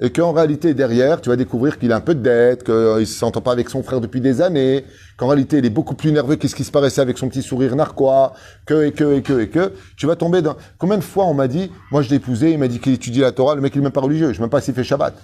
[0.00, 3.04] et qu'en réalité, derrière, tu vas découvrir qu'il a un peu de dette, qu'il ne
[3.04, 4.84] s'entend pas avec son frère depuis des années,
[5.16, 7.76] qu'en réalité, il est beaucoup plus nerveux qu'est-ce qui se paraissait avec son petit sourire
[7.76, 8.32] narquois,
[8.66, 10.56] que, et que, et que, et que, tu vas tomber dans...
[10.78, 13.20] Combien de fois on m'a dit, moi je l'ai épousé, il m'a dit qu'il étudie
[13.20, 14.82] la Torah, le mec il n'est même pas religieux, je ne sais pas s'il fait
[14.82, 15.14] Shabbat.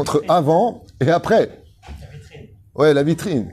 [0.00, 1.62] Entre avant et après.
[2.74, 3.50] Ouais, la vitrine.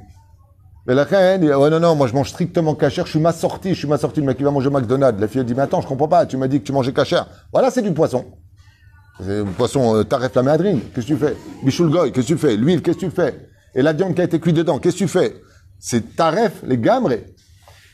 [0.86, 3.34] Mais la reine, dit, ouais, non, non, moi je mange strictement cachère, je suis ma
[3.34, 5.20] sortie, je suis ma sortie, le mec qui va manger McDonald's.
[5.20, 6.94] La fille elle dit, mais attends, je comprends pas, tu m'as dit que tu mangeais
[6.94, 7.28] cachère.
[7.52, 8.26] Voilà, c'est du poisson.
[9.20, 11.36] C'est du poisson, euh, taref la méadrine, qu'est-ce que tu fais?
[11.64, 12.56] Bichoul goy, qu'est-ce que tu fais?
[12.56, 13.50] L'huile, qu'est-ce que tu fais?
[13.76, 15.36] Et la viande qui a été cuite dedans, qu'est-ce que tu fais?
[15.78, 17.12] C'est taref, les gamres.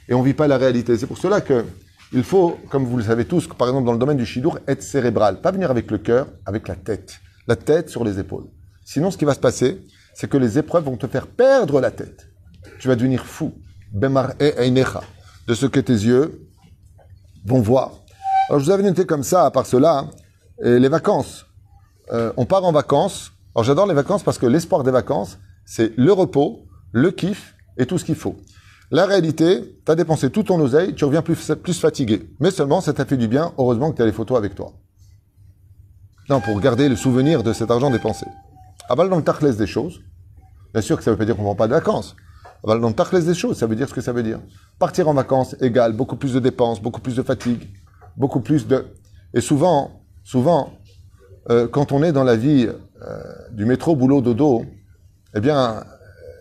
[0.08, 0.96] Et on vit pas la réalité.
[0.98, 1.66] C'est pour cela que
[2.12, 4.84] il faut, comme vous le savez tous, par exemple dans le domaine du shidour, être
[4.84, 5.42] cérébral.
[5.42, 7.16] Pas venir avec le cœur, avec la tête.
[7.48, 8.46] La tête sur les épaules.
[8.86, 9.82] Sinon, ce qui va se passer,
[10.14, 12.30] c'est que les épreuves vont te faire perdre la tête.
[12.80, 13.54] Tu vas devenir fou.
[13.96, 15.00] E.
[15.48, 16.48] De ce que tes yeux
[17.46, 17.92] vont voir.
[18.48, 20.10] Alors, je vous avais noté comme ça, à part cela,
[20.60, 21.46] les vacances.
[22.12, 23.32] Euh, on part en vacances.
[23.56, 27.86] Alors, j'adore les vacances parce que l'espoir des vacances, c'est le repos, le kiff et
[27.86, 28.38] tout ce qu'il faut.
[28.92, 32.30] La réalité, tu as dépensé tout ton oseille, tu reviens plus, plus fatigué.
[32.40, 33.54] Mais seulement, ça t'a fait du bien.
[33.58, 34.74] Heureusement que tu as les photos avec toi.
[36.30, 38.26] Non, pour garder le souvenir de cet argent dépensé.
[38.90, 40.02] Aval dans le tachlès des choses.
[40.74, 42.16] Bien sûr que ça ne veut pas dire qu'on ne prend pas de vacances.
[42.64, 44.40] Aval dans le tachlès des choses, ça veut dire ce que ça veut dire.
[44.80, 47.68] Partir en vacances égale beaucoup plus de dépenses, beaucoup plus de fatigue,
[48.16, 48.86] beaucoup plus de...
[49.34, 50.74] Et souvent, souvent,
[51.50, 52.70] euh, quand on est dans la vie
[53.02, 54.66] euh, du métro, boulot, dodo,
[55.36, 55.84] eh bien,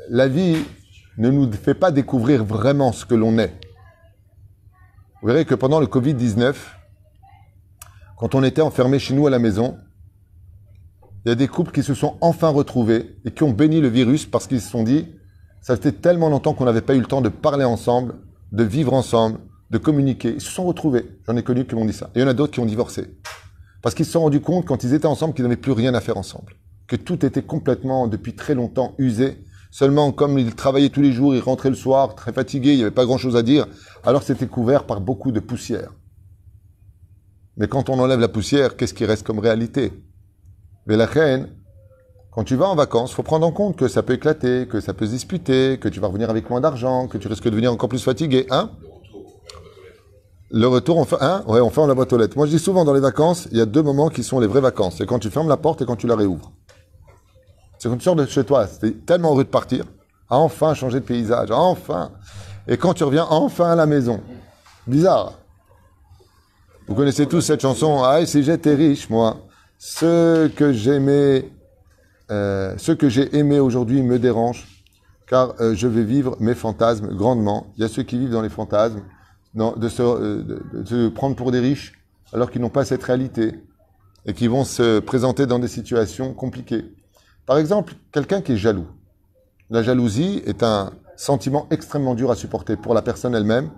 [0.08, 0.58] la vie
[1.18, 3.52] ne nous fait pas découvrir vraiment ce que l'on est.
[5.20, 6.54] Vous verrez que pendant le Covid-19,
[8.22, 9.78] quand on était enfermé chez nous à la maison,
[11.24, 13.88] il y a des couples qui se sont enfin retrouvés et qui ont béni le
[13.88, 15.08] virus parce qu'ils se sont dit,
[15.60, 18.14] ça fait tellement longtemps qu'on n'avait pas eu le temps de parler ensemble,
[18.52, 20.34] de vivre ensemble, de communiquer.
[20.36, 21.18] Ils se sont retrouvés.
[21.26, 22.10] J'en ai connu qui m'ont dit ça.
[22.14, 23.08] Et il y en a d'autres qui ont divorcé.
[23.82, 26.00] Parce qu'ils se sont rendus compte quand ils étaient ensemble qu'ils n'avaient plus rien à
[26.00, 26.54] faire ensemble.
[26.86, 29.42] Que tout était complètement, depuis très longtemps, usé.
[29.72, 32.82] Seulement, comme ils travaillaient tous les jours, ils rentraient le soir, très fatigués, il n'y
[32.82, 33.66] avait pas grand chose à dire.
[34.04, 35.90] Alors c'était couvert par beaucoup de poussière.
[37.56, 39.92] Mais quand on enlève la poussière, qu'est-ce qui reste comme réalité?
[40.86, 41.48] Mais la reine,
[42.30, 44.94] quand tu vas en vacances, faut prendre en compte que ça peut éclater, que ça
[44.94, 47.72] peut se disputer, que tu vas revenir avec moins d'argent, que tu risques de devenir
[47.72, 48.70] encore plus fatigué, hein?
[50.54, 51.44] Le retour, on fait, hein?
[51.46, 52.36] Ouais, on ferme la boîte aux lettres.
[52.36, 54.46] Moi, je dis souvent dans les vacances, il y a deux moments qui sont les
[54.46, 54.96] vraies vacances.
[54.98, 56.52] C'est quand tu fermes la porte et quand tu la réouvres.
[57.78, 59.84] C'est quand tu sors de chez toi, c'était tellement heureux de partir,
[60.28, 62.12] à enfin changer de paysage, enfin.
[62.68, 64.20] Et quand tu reviens enfin à la maison.
[64.86, 65.38] Bizarre.
[66.92, 69.46] Vous connaissez tous cette chanson Ah, si j'étais riche, moi,
[69.78, 71.50] ce que j'aimais,
[72.30, 74.68] euh, ce que j'ai aimé aujourd'hui me dérange,
[75.26, 77.72] car euh, je vais vivre mes fantasmes grandement.
[77.78, 79.00] Il y a ceux qui vivent dans les fantasmes,
[79.58, 81.94] euh, de se prendre pour des riches,
[82.34, 83.54] alors qu'ils n'ont pas cette réalité,
[84.26, 86.84] et qui vont se présenter dans des situations compliquées.
[87.46, 88.86] Par exemple, quelqu'un qui est jaloux.
[89.70, 93.70] La jalousie est un sentiment extrêmement dur à supporter pour la personne elle-même,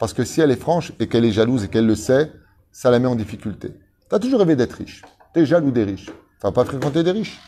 [0.00, 2.32] parce que si elle est franche et qu'elle est jalouse et qu'elle le sait,
[2.76, 3.72] ça la met en difficulté.
[4.10, 5.00] Tu as toujours rêvé d'être riche.
[5.32, 6.10] Tu es jaloux des riches.
[6.42, 7.40] Vas pas fréquenter des riches.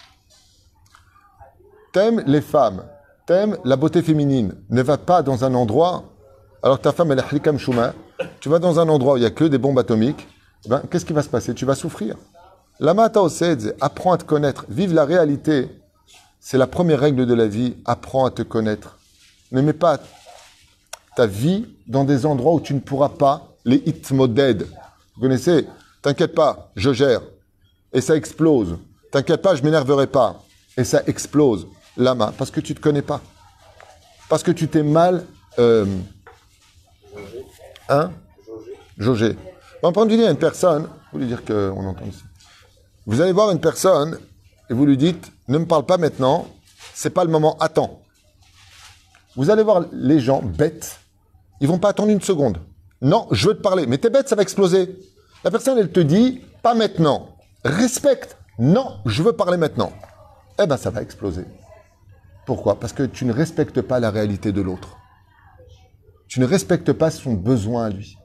[1.93, 2.85] T'aimes les femmes.
[3.27, 4.55] T'aimes la beauté féminine.
[4.71, 6.05] Ne va pas dans un endroit,
[6.63, 7.93] alors que ta femme elle est hlikam chouma.
[8.41, 10.27] Tu vas dans un endroit où il n'y a que des bombes atomiques.
[10.67, 11.53] Ben, qu'est-ce qui va se passer?
[11.53, 12.17] Tu vas souffrir.
[12.81, 14.65] La mata osedze, apprends à te connaître.
[14.71, 15.69] Vive la réalité.
[16.41, 17.77] C'est la première règle de la vie.
[17.85, 18.97] Apprends à te connaître.
[19.53, 19.99] Ne mets pas
[21.17, 24.67] ta vie dans des endroits où tu ne pourras pas les hitmoded.
[25.19, 25.67] Vous connaissez
[26.01, 27.23] T'inquiète pas, je gère.
[27.93, 28.79] Et ça explose.
[29.11, 30.45] T'inquiète pas, je m'énerverai pas.
[30.77, 31.67] Et ça explose.
[31.97, 33.21] Lama, parce que tu te connais pas.
[34.29, 35.25] Parce que tu t'es mal.
[35.59, 35.87] Euh,
[37.89, 38.13] hein?
[38.97, 39.37] Jaugé.
[39.83, 42.23] On peut dire à une personne, vous lui dire qu'on entend ici.
[43.05, 44.21] Vous allez voir une personne
[44.71, 46.47] et vous lui dites ne me parle pas maintenant,
[46.95, 48.03] c'est pas le moment, attends.
[49.35, 51.01] Vous allez voir les gens bêtes,
[51.61, 52.59] ils vont pas attendre une seconde.
[53.01, 54.99] Non, je veux te parler, mais t'es bête, ça va exploser.
[55.45, 58.37] La personne, elle te dit pas maintenant, respecte.
[58.59, 59.93] Non, je veux parler maintenant.
[60.61, 61.45] Eh ben, ça va exploser.
[62.45, 62.81] Pourquoi?
[62.81, 64.97] Parce que tu ne respectes pas la réalité de l'autre.
[66.27, 68.19] Tu ne respectes pas son besoin à lui.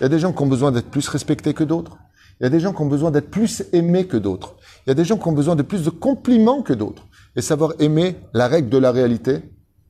[0.00, 1.98] Il y a des gens qui ont besoin d'être plus respectés que d'autres.
[2.40, 4.56] Il y a des gens qui ont besoin d'être plus aimés que d'autres.
[4.86, 7.06] Il y a des gens qui ont besoin de plus de compliments que d'autres.
[7.36, 9.42] Et savoir aimer la règle de la réalité.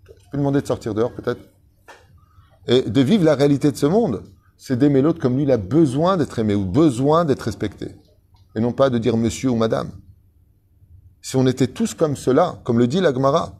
[0.06, 1.40] Je peux demander de sortir dehors peut-être.
[2.66, 4.22] Et de vivre la réalité de ce monde,
[4.56, 7.96] c'est d'aimer l'autre comme lui, il a besoin d'être aimé ou besoin d'être respecté.
[8.54, 9.90] Et non pas de dire monsieur ou madame.
[11.20, 13.58] Si on était tous comme cela, comme le dit la Gemara,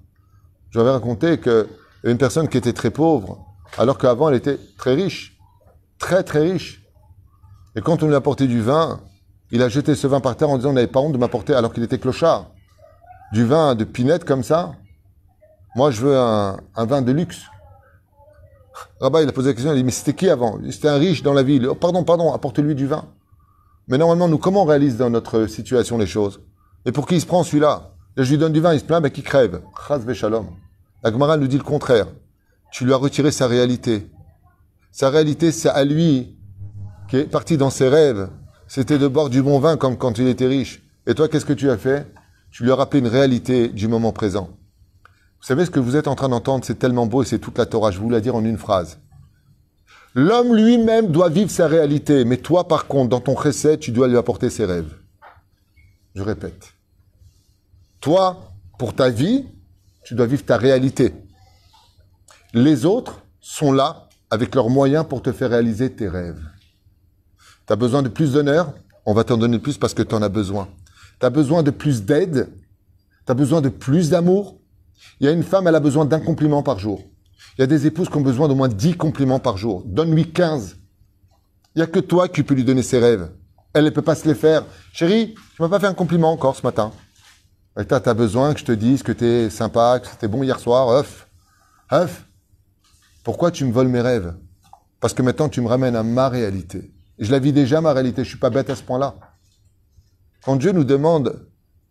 [0.71, 3.45] j'avais raconté y une personne qui était très pauvre,
[3.79, 5.39] alors qu'avant elle était très riche.
[5.99, 6.83] Très très riche.
[7.77, 9.01] Et quand on lui a apporté du vin,
[9.51, 11.55] il a jeté ce vin par terre en disant on n'avait pas honte de m'apporter
[11.55, 12.51] alors qu'il était clochard.
[13.33, 14.73] Du vin de pinette comme ça.
[15.75, 17.43] Moi, je veux un vin de luxe.
[19.01, 20.59] Rabat, il a posé la question, il a dit, mais c'était qui avant?
[20.71, 21.67] C'était un riche dans la ville.
[21.69, 23.05] Oh, pardon, pardon, apporte-lui du vin.
[23.89, 26.41] Mais normalement, nous, comment on réalise dans notre situation les choses?
[26.87, 27.93] Et pour qui il se prend celui-là?
[28.17, 29.63] Je lui donne du vin, il se plaint, mais qui crève.
[29.89, 30.47] Chaz shalom.
[31.03, 32.07] La Gemara nous dit le contraire.
[32.73, 34.11] tu lui as retiré sa réalité.
[34.91, 36.37] Sa réalité, c'est à lui
[37.09, 38.29] qui est parti dans ses rêves.
[38.69, 40.83] C'était de boire du bon vin comme quand il était riche.
[41.07, 42.07] Et toi, qu'est-ce que tu as fait?
[42.51, 44.49] Tu lui as rappelé une réalité du moment présent.
[45.45, 47.59] Vous savez ce que vous êtes en train d'entendre, c'est tellement beau et c'est toute
[47.59, 47.91] la Torah.
[47.91, 48.99] Je vous la dire en une phrase.
[50.15, 54.09] L'homme lui-même doit vivre sa réalité, mais toi, par contre, dans ton recette, tu dois
[54.09, 54.91] lui apporter ses rêves.
[56.15, 56.73] Je répète.
[58.01, 59.45] Toi, pour ta vie,
[60.03, 61.13] tu dois vivre ta réalité.
[62.55, 66.41] Les autres sont là avec leurs moyens pour te faire réaliser tes rêves.
[67.67, 68.73] Tu as besoin de plus d'honneur,
[69.05, 70.71] on va t'en donner plus parce que tu en as besoin.
[71.21, 72.49] Tu as besoin de plus d'aide,
[73.27, 74.59] tu as besoin de plus d'amour?
[75.21, 77.03] Il y a une femme, elle a besoin d'un compliment par jour.
[77.57, 79.83] Il y a des épouses qui ont besoin d'au moins 10 compliments par jour.
[79.87, 80.77] Donne-lui 15.
[81.75, 83.31] Il n'y a que toi qui peux lui donner ses rêves.
[83.73, 84.65] Elle ne peut pas se les faire.
[84.93, 86.93] Chérie, tu m'as pas fait un compliment encore ce matin.
[87.77, 90.59] Tu as besoin que je te dise que tu es sympa, que c'était bon hier
[90.61, 90.89] soir.
[90.91, 91.29] Œuf.
[91.93, 92.27] Œuf.
[93.25, 94.35] Pourquoi tu me voles mes rêves?
[95.01, 96.93] Parce que maintenant tu me ramènes à ma réalité.
[97.19, 98.23] je la vis déjà, ma réalité.
[98.23, 99.17] Je suis pas bête à ce point-là.
[100.45, 101.49] Quand Dieu nous demande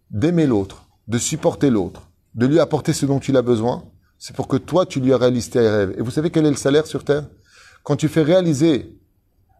[0.10, 3.84] d'aimer l'autre, de supporter l'autre, de lui apporter ce dont il a besoin,
[4.18, 5.96] c'est pour que toi, tu lui réalisé tes rêves.
[5.98, 7.26] Et vous savez quel est le salaire sur Terre?
[7.84, 8.98] Quand tu fais réaliser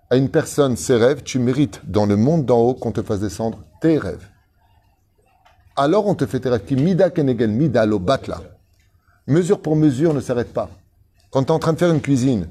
[0.10, 3.20] à une personne ses rêves, tu mérites dans le monde d'en haut qu'on te fasse
[3.20, 4.28] descendre tes rêves.
[5.76, 6.66] Alors on te fait tes rêves.
[6.66, 8.42] Qui mida kenegel mida batla.
[9.28, 10.70] Mesure pour mesure ne s'arrête pas.
[11.32, 12.48] Quand tu es en train de faire une cuisine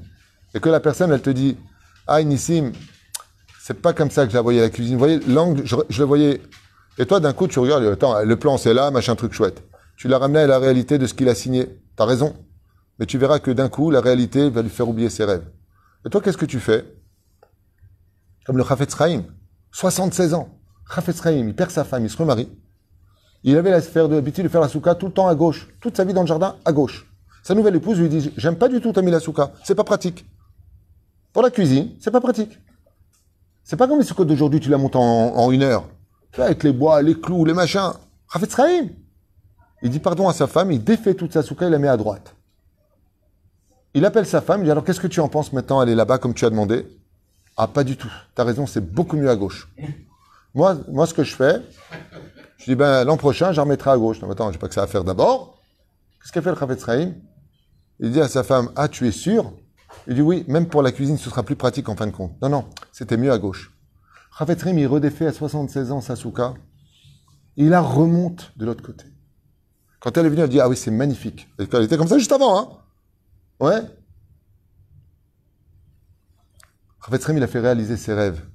[0.53, 1.57] et que la personne, elle te dit
[2.05, 2.73] Ah, Nissim,
[3.59, 4.93] c'est pas comme ça que je la voyais la cuisine.
[4.95, 6.41] Vous voyez, l'angle, je, le voyais.
[6.97, 9.63] Et toi, d'un coup, tu regardes, attends, le plan, c'est là, machin, truc chouette.
[9.97, 11.79] Tu l'as ramené à la réalité de ce qu'il a signé.
[11.95, 12.35] T'as raison.
[12.99, 15.45] Mais tu verras que d'un coup, la réalité va lui faire oublier ses rêves.
[16.05, 16.85] Et toi, qu'est-ce que tu fais?
[18.45, 19.23] Comme le Chafetz Chaim,
[19.71, 20.49] 76 ans.
[20.93, 22.49] Chafetz Chaim, il perd sa femme, il se remarie.
[23.43, 25.69] Il avait l'habitude de faire la souka tout le temps à gauche.
[25.81, 27.09] Toute sa vie dans le jardin, à gauche.
[27.43, 29.51] Sa nouvelle épouse lui dit J'aime pas du tout ta la souka.
[29.63, 30.25] C'est pas pratique.
[31.33, 32.57] Pour la cuisine, c'est pas pratique.
[33.63, 35.87] C'est pas comme les soukot d'aujourd'hui, tu la montes en, une heure.
[36.31, 37.91] Tu vois, avec les bois, les clous, les machins.
[38.31, 38.87] Chafetz Chaim.
[39.83, 41.97] Il dit pardon à sa femme, il défait toute sa souka, il la met à
[41.97, 42.35] droite.
[43.93, 45.95] Il appelle sa femme, il dit alors qu'est-ce que tu en penses maintenant Elle est
[45.95, 46.87] là-bas comme tu as demandé?
[47.57, 48.11] Ah, pas du tout.
[48.33, 49.67] T'as raison, c'est beaucoup mieux à gauche.
[50.55, 51.61] Moi, moi, ce que je fais,
[52.57, 54.21] je dis ben l'an prochain, j'en remettrai à gauche.
[54.21, 55.59] Non, attends, j'ai pas que ça à faire d'abord.
[56.21, 56.85] Qu'est-ce qu'a fait le Chafetz
[57.99, 59.51] Il dit à sa femme Ah, tu es sûr?
[60.07, 62.41] Il dit Oui, même pour la cuisine, ce sera plus pratique en fin de compte.
[62.41, 63.71] Non, non, c'était mieux à gauche.
[64.39, 66.53] Chafetz il redéfait à 76 ans sa souka.
[67.57, 69.12] Il la remonte de l'autre côté.
[70.03, 71.47] Quand elle est venue, elle dit Ah oui, c'est magnifique.
[71.57, 72.67] Elle était comme ça juste avant, hein
[73.61, 73.81] Ouais.
[76.99, 78.45] Rafet il a fait réaliser ses rêves.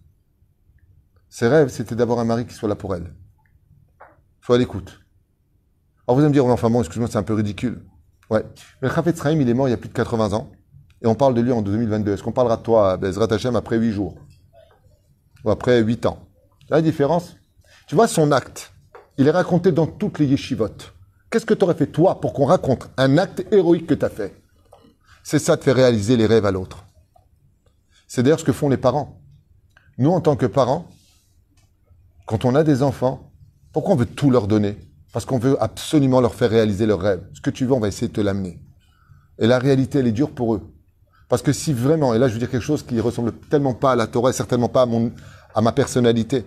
[1.30, 3.14] Ses rêves, c'était d'avoir un mari qui soit là pour elle.
[4.42, 5.00] Soit à l'écoute.
[6.06, 7.82] Alors vous allez me dire, enfin bon, excuse-moi, c'est un peu ridicule.
[8.28, 8.44] Ouais.
[8.82, 10.52] Mais Rafet il est mort il y a plus de 80 ans.
[11.00, 12.12] Et on parle de lui en 2022.
[12.12, 14.18] Est-ce qu'on parlera de toi, Bezrat Hashem, après 8 jours?
[15.44, 16.28] Ou après 8 ans?
[16.68, 17.36] La différence?
[17.86, 18.74] Tu vois, son acte,
[19.16, 20.92] il est raconté dans toutes les yeshivotes.
[21.30, 24.10] Qu'est-ce que tu aurais fait toi pour qu'on raconte un acte héroïque que tu as
[24.10, 24.34] fait?
[25.22, 26.84] C'est ça de faire réaliser les rêves à l'autre.
[28.06, 29.20] C'est d'ailleurs ce que font les parents.
[29.98, 30.86] Nous, en tant que parents,
[32.26, 33.30] quand on a des enfants,
[33.72, 34.78] pourquoi on veut tout leur donner?
[35.12, 37.26] Parce qu'on veut absolument leur faire réaliser leurs rêves.
[37.34, 38.62] Ce que tu veux, on va essayer de te l'amener.
[39.38, 40.74] Et la réalité, elle est dure pour eux.
[41.28, 43.92] Parce que si vraiment, et là je veux dire quelque chose qui ressemble tellement pas
[43.92, 45.12] à la Torah, certainement pas à, mon,
[45.54, 46.44] à ma personnalité,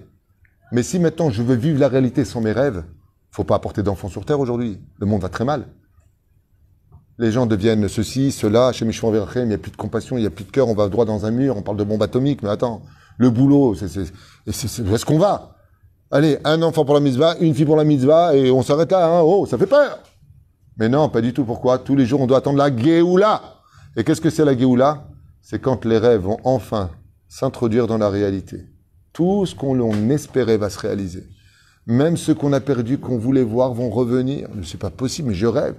[0.71, 2.83] mais si maintenant je veux vivre la réalité sans mes rêves,
[3.31, 4.79] faut pas apporter d'enfants sur Terre aujourd'hui.
[4.99, 5.67] Le monde va très mal.
[7.17, 10.27] Les gens deviennent ceci, cela, chez Michel il n'y a plus de compassion, il n'y
[10.27, 12.41] a plus de cœur, on va droit dans un mur, on parle de bombe atomique,
[12.41, 12.81] mais attends,
[13.17, 14.11] le boulot, c'est, c'est,
[14.51, 15.55] c'est, où est-ce qu'on va?
[16.09, 19.07] Allez, un enfant pour la mitzvah, une fille pour la mitzvah, et on s'arrête là,
[19.07, 19.21] hein.
[19.23, 19.99] Oh, ça fait peur.
[20.77, 21.77] Mais non, pas du tout, pourquoi?
[21.77, 23.41] Tous les jours, on doit attendre la Géoula.
[23.95, 25.07] Et qu'est-ce que c'est la Géoula?
[25.41, 26.89] C'est quand les rêves vont enfin
[27.27, 28.65] s'introduire dans la réalité.
[29.13, 31.23] Tout ce qu'on espérait va se réaliser.
[31.91, 34.47] Même ceux qu'on a perdus, qu'on voulait voir, vont revenir.
[34.63, 35.75] C'est pas possible, mais je rêve.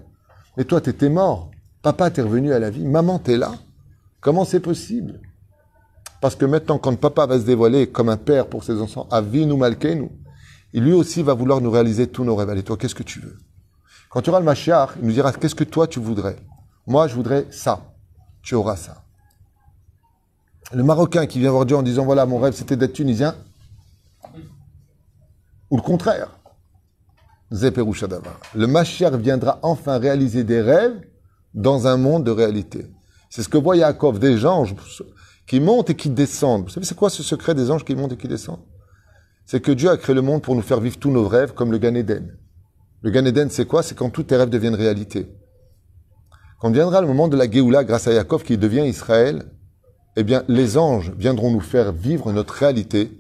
[0.58, 1.50] Mais toi, t'étais mort.
[1.80, 2.84] Papa, t'es revenu à la vie.
[2.86, 3.54] Maman, t'es là.
[4.20, 5.20] Comment c'est possible?
[6.20, 9.22] Parce que maintenant, quand papa va se dévoiler comme un père pour ses enfants, à
[9.22, 10.12] vie nous nous,
[10.74, 12.50] il lui aussi va vouloir nous réaliser tous nos rêves.
[12.50, 13.38] Allez, toi, qu'est-ce que tu veux?
[14.10, 16.36] Quand tu auras le Machiar, il nous dira qu'est-ce que toi tu voudrais?
[16.86, 17.94] Moi, je voudrais ça.
[18.42, 19.02] Tu auras ça.
[20.74, 23.34] Le Marocain qui vient voir Dieu en disant voilà, mon rêve c'était d'être tunisien,
[25.72, 26.28] ou le contraire.
[27.50, 31.00] Le Mashiach viendra enfin réaliser des rêves
[31.54, 32.86] dans un monde de réalité.
[33.30, 34.74] C'est ce que voit Yaakov, des anges
[35.46, 36.64] qui montent et qui descendent.
[36.64, 38.64] Vous savez, c'est quoi ce secret des anges qui montent et qui descendent?
[39.46, 41.72] C'est que Dieu a créé le monde pour nous faire vivre tous nos rêves comme
[41.72, 42.36] le Gan Eden.
[43.00, 43.82] Le Gan Eden, c'est quoi?
[43.82, 45.34] C'est quand tous tes rêves deviennent réalité.
[46.60, 49.50] Quand viendra le moment de la Géoula grâce à Yaakov qui devient Israël,
[50.16, 53.10] eh bien, les anges viendront nous faire vivre notre réalité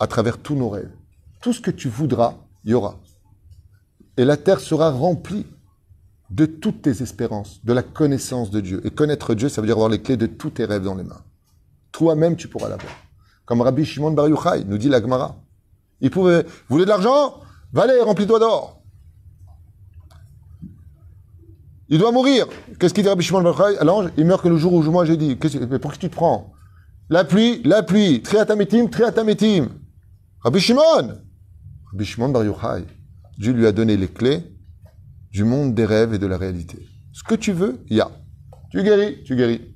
[0.00, 0.97] à travers tous nos rêves.
[1.40, 2.98] Tout ce que tu voudras, il y aura.
[4.16, 5.46] Et la terre sera remplie
[6.30, 8.84] de toutes tes espérances, de la connaissance de Dieu.
[8.84, 11.04] Et connaître Dieu, ça veut dire avoir les clés de tous tes rêves dans les
[11.04, 11.22] mains.
[11.92, 12.92] Toi-même, tu pourras l'avoir.
[13.46, 15.36] Comme Rabbi Shimon Bar Yochai nous dit la Gemara.
[16.00, 17.40] Il pouvait, vous voulez de l'argent?
[17.72, 18.82] Valez, remplis-toi d'or.
[21.88, 22.46] Il doit mourir.
[22.78, 23.78] Qu'est-ce qu'il dit Rabbi Shimon Bar Yochai?
[23.78, 25.38] À l'ange Il meurt que le jour où moi j'ai dit.
[25.70, 26.52] Mais pour qui tu te prends?
[27.08, 28.20] La pluie, la pluie.
[28.20, 29.68] Triatamétim, triatamétim.
[30.40, 31.20] Rabbi Shimon
[31.92, 32.84] Rabbi Shimon Bar Yochai.
[33.38, 34.42] Dieu lui a donné les clés
[35.30, 36.86] du monde des rêves et de la réalité.
[37.12, 38.10] Ce que tu veux, il y a.
[38.70, 39.74] Tu guéris, tu guéris.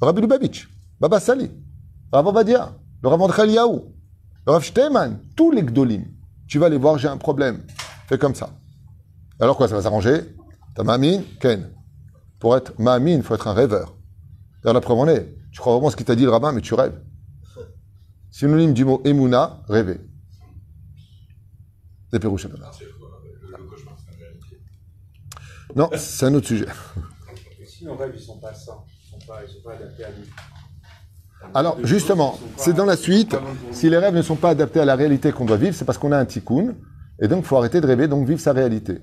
[0.00, 0.68] Rabbi Lubavitch,
[1.00, 1.50] Baba Sali,
[2.12, 3.94] Rav Ovadia, le Rav André Eliaou,
[4.46, 6.04] le Rav Steinman, tous les Gdolim.
[6.46, 7.62] Tu vas les voir, j'ai un problème.
[8.06, 8.50] Fais comme ça.
[9.40, 10.20] Alors quoi, ça va s'arranger?
[10.74, 11.70] T'as Ma'amin Ken.
[12.38, 13.96] Pour être Ma'amin, il faut être un rêveur.
[14.62, 15.06] D'ailleurs, la preuve en.
[15.52, 17.00] Tu crois vraiment ce qu'il t'a dit le rabbin, mais tu rêves.
[18.30, 20.00] Synonyme du mot Emouna, rêver.
[22.18, 22.46] Pérouche.
[25.74, 26.66] Non, c'est un autre sujet.
[27.60, 30.04] Et si nos rêves, ils sont pas sains, ils sont pas, ils sont pas adaptés
[30.04, 30.24] à nous.
[31.52, 33.36] Alors, justement, c'est dans la suite.
[33.72, 35.98] Si les rêves ne sont pas adaptés à la réalité qu'on doit vivre, c'est parce
[35.98, 36.74] qu'on a un tikkun.
[37.20, 39.00] Et donc, il faut arrêter de rêver, donc vivre sa réalité.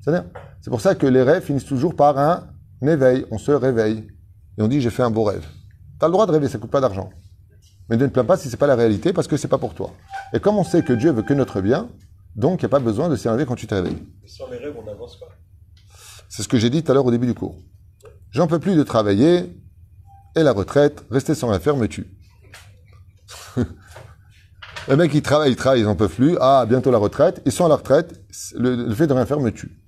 [0.00, 0.24] C'est-à-dire,
[0.60, 2.48] c'est pour ça que les rêves finissent toujours par un
[2.82, 3.26] éveil.
[3.30, 4.08] On se réveille.
[4.58, 5.46] Et on dit, j'ai fait un beau rêve.
[5.98, 7.10] Tu as le droit de rêver, ça coûte pas d'argent.
[7.88, 9.74] Mais ne te plains pas si c'est pas la réalité, parce que c'est pas pour
[9.74, 9.92] toi.
[10.32, 11.88] Et comme on sait que Dieu veut que notre bien,
[12.36, 13.98] donc il n'y a pas besoin de s'énerver quand tu te réveilles.
[14.24, 15.26] Et sans les rêves, on n'avance pas.
[16.28, 17.56] C'est ce que j'ai dit tout à l'heure au début du cours.
[18.30, 19.58] J'en peux plus de travailler
[20.36, 22.06] et la retraite, rester sans rien faire me tue.
[24.88, 26.36] Le mec, il travaille, il travaille, ils n'en peuvent plus.
[26.40, 27.42] Ah, bientôt la retraite.
[27.44, 28.20] Ils sont à la retraite.
[28.54, 29.82] Le, le fait de rien faire me tue.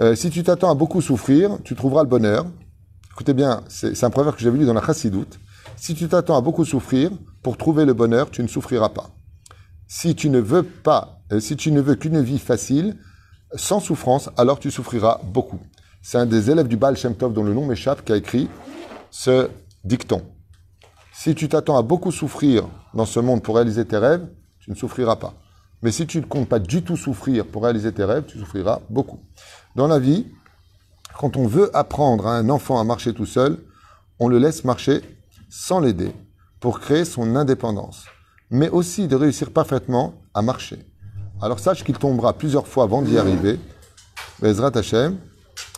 [0.00, 2.46] Euh, si tu t'attends à beaucoup souffrir, tu trouveras le bonheur.
[3.10, 5.38] Écoutez bien, c'est c'est un proverbe que j'avais lu dans la Chassidoute.
[5.76, 7.10] Si tu t'attends à beaucoup souffrir,
[7.42, 9.10] pour trouver le bonheur, tu ne souffriras pas.
[9.94, 12.96] Si tu ne veux pas, euh, si tu ne veux qu'une vie facile,
[13.54, 15.60] sans souffrance, alors tu souffriras beaucoup.
[16.00, 18.48] C'est un des élèves du Baal Shem Tov dont le nom m'échappe qui a écrit
[19.10, 19.50] ce
[19.84, 20.22] dicton.
[21.12, 24.26] Si tu t'attends à beaucoup souffrir dans ce monde pour réaliser tes rêves,
[24.60, 25.34] tu ne souffriras pas.
[25.82, 28.80] Mais si tu ne comptes pas du tout souffrir pour réaliser tes rêves, tu souffriras
[28.88, 29.20] beaucoup.
[29.76, 30.26] Dans la vie,
[31.18, 33.58] quand on veut apprendre à un enfant à marcher tout seul,
[34.18, 35.02] on le laisse marcher
[35.50, 36.14] sans l'aider
[36.60, 38.06] pour créer son indépendance,
[38.52, 40.78] mais aussi de réussir parfaitement à marcher.
[41.40, 43.58] Alors sache qu'il tombera plusieurs fois avant d'y arriver,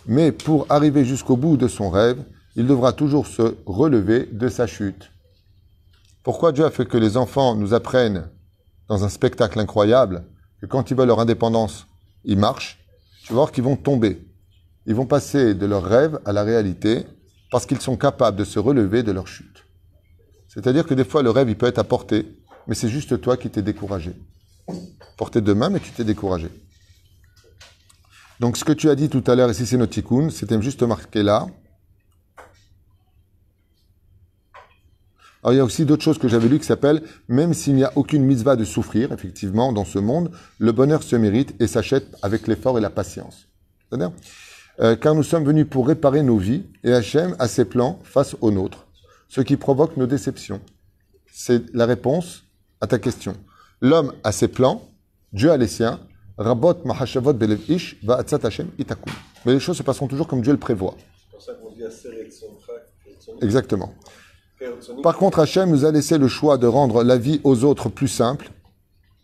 [0.06, 2.24] mais pour arriver jusqu'au bout de son rêve,
[2.56, 5.12] il devra toujours se relever de sa chute.
[6.24, 8.28] Pourquoi Dieu a fait que les enfants nous apprennent
[8.88, 10.24] dans un spectacle incroyable
[10.60, 11.86] que quand ils veulent leur indépendance,
[12.24, 12.84] ils marchent,
[13.24, 14.26] tu vas qu'ils vont tomber.
[14.86, 17.06] Ils vont passer de leur rêve à la réalité
[17.52, 19.64] parce qu'ils sont capables de se relever de leur chute.
[20.48, 22.26] C'est-à-dire que des fois, le rêve, il peut être à portée,
[22.66, 24.14] mais c'est juste toi qui t'es découragé.
[25.16, 26.48] Porté de main, mais tu t'es découragé.
[28.40, 30.82] Donc, ce que tu as dit tout à l'heure, ici c'est notre tikkun, c'était juste
[30.82, 31.46] marqué là.
[35.42, 37.84] Alors, il y a aussi d'autres choses que j'avais lues qui s'appellent Même s'il n'y
[37.84, 42.16] a aucune mitzvah de souffrir, effectivement, dans ce monde, le bonheur se mérite et s'achète
[42.22, 43.48] avec l'effort et la patience.
[43.88, 44.12] C'est-à-dire
[44.80, 48.36] euh, Car nous sommes venus pour réparer nos vies et Hachem a ses plans face
[48.40, 48.86] aux nôtres,
[49.28, 50.62] ce qui provoque nos déceptions.
[51.30, 52.43] C'est la réponse
[52.80, 53.34] à ta question.
[53.80, 54.82] L'homme a ses plans,
[55.32, 56.00] Dieu a les siens.
[56.36, 59.12] Rabot mahashavot belev ish va atzat Hashem itakum.
[59.44, 60.96] Mais les choses se passeront toujours comme Dieu le prévoit.
[60.98, 62.08] C'est pour ça qu'on dit assez
[63.40, 63.94] Exactement.
[65.02, 68.08] Par contre, Hachem nous a laissé le choix de rendre la vie aux autres plus
[68.08, 68.50] simple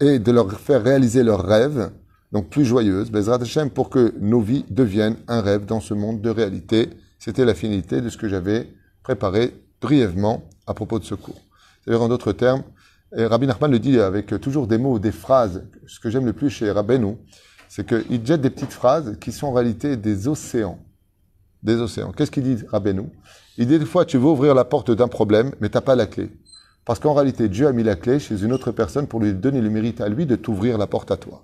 [0.00, 1.90] et de leur faire réaliser leurs rêves,
[2.32, 6.20] donc plus joyeuses, Bezrat Hachem, pour que nos vies deviennent un rêve dans ce monde
[6.20, 6.90] de réalité.
[7.18, 8.68] C'était la finalité de ce que j'avais
[9.02, 11.40] préparé brièvement à propos de ce cours.
[11.82, 12.62] C'est-à-dire, en d'autres termes,
[13.16, 15.64] et Rabbi Nachman le dit avec toujours des mots, des phrases.
[15.86, 17.16] Ce que j'aime le plus chez Rabbeinu,
[17.68, 20.78] c'est qu'il jette des petites phrases qui sont en réalité des océans.
[21.62, 22.12] Des océans.
[22.12, 23.08] Qu'est-ce qu'il dit Rabbeinu?
[23.58, 25.96] Il dit des fois, tu veux ouvrir la porte d'un problème, mais tu n'as pas
[25.96, 26.30] la clé.
[26.84, 29.60] Parce qu'en réalité, Dieu a mis la clé chez une autre personne pour lui donner
[29.60, 31.42] le mérite à lui de t'ouvrir la porte à toi.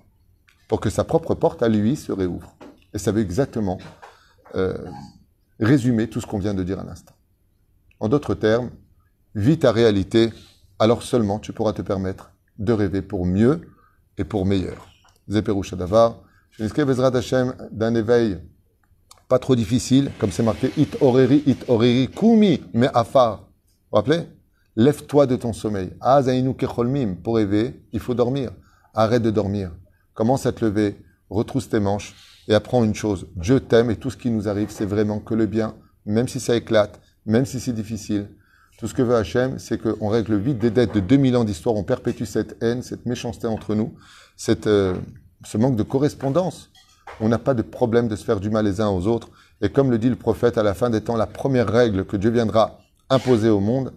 [0.67, 2.55] Pour que sa propre porte à lui se réouvre.
[2.93, 3.77] Et ça veut exactement
[4.55, 4.77] euh,
[5.59, 7.13] résumer tout ce qu'on vient de dire à l'instant.
[7.99, 8.71] En d'autres termes,
[9.35, 10.31] vis ta réalité,
[10.79, 13.61] alors seulement tu pourras te permettre de rêver pour mieux
[14.17, 14.87] et pour meilleur.
[15.27, 16.21] Zeperouch Adavar,
[16.51, 18.39] je m'inscris Bezrat Hashem d'un éveil
[19.27, 23.39] pas trop difficile, comme c'est marqué It oreri, it oreri, kumi, mais afar.
[23.39, 23.43] Vous
[23.91, 24.21] vous rappelez?
[24.77, 25.89] Lève-toi de ton sommeil.
[25.99, 27.15] Azainu kecholmim.
[27.15, 28.51] Pour rêver, il faut dormir.
[28.93, 29.71] Arrête de dormir.
[30.13, 30.95] Commence à te lever
[31.29, 32.15] retrousse tes manches
[32.47, 33.27] et apprends une chose.
[33.35, 35.75] Dieu t'aime et tout ce qui nous arrive, c'est vraiment que le bien,
[36.05, 38.29] même si ça éclate, même si c'est difficile.
[38.77, 41.43] Tout ce que veut Hachem, c'est qu'on règle le vide des dettes de 2000 ans
[41.43, 43.95] d'histoire, on perpétue cette haine, cette méchanceté entre nous,
[44.35, 44.93] cette, euh,
[45.43, 46.69] ce manque de correspondance.
[47.19, 49.29] On n'a pas de problème de se faire du mal les uns aux autres.
[49.61, 52.17] Et comme le dit le prophète à la fin des temps, la première règle que
[52.17, 53.93] Dieu viendra imposer au monde,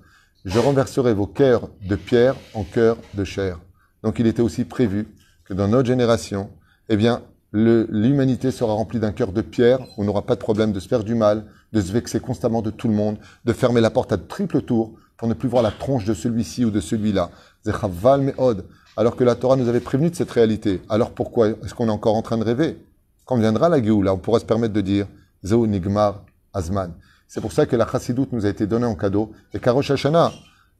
[0.47, 3.59] je renverserai vos cœurs de pierre en cœurs de chair.
[4.03, 5.09] Donc il était aussi prévu
[5.45, 6.49] que dans notre génération,
[6.89, 7.23] eh bien,
[7.53, 11.05] l'humanité sera remplie d'un cœur de pierre, on n'aura pas de problème de se faire
[11.05, 14.19] du mal, de se vexer constamment de tout le monde, de fermer la porte à
[14.19, 17.31] triple tour pour ne plus voir la tronche de celui-ci ou de celui-là.
[17.65, 18.65] Zechaval me'od.
[18.97, 20.83] Alors que la Torah nous avait prévenu de cette réalité.
[20.89, 22.79] Alors pourquoi est-ce qu'on est encore en train de rêver?
[23.25, 25.07] Quand viendra la Géoula, on pourra se permettre de dire
[25.45, 26.93] Zeo Nigmar Azman.
[27.29, 29.33] C'est pour ça que la chassidoute nous a été donnée en cadeau.
[29.55, 30.33] Et qu'à Rosh Hashanah,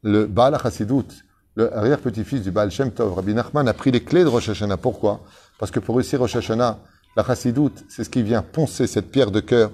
[0.03, 4.25] le Baal chassidoute, le arrière-petit-fils du Baal Shem Tov, Rabbi Nachman, a pris les clés
[4.25, 4.77] de Rosh Hashanah.
[4.77, 5.21] Pourquoi?
[5.61, 6.79] Parce que pour réussir Rosh Hashanah,
[7.15, 9.71] la chassidoute, c'est ce qui vient poncer cette pierre de cœur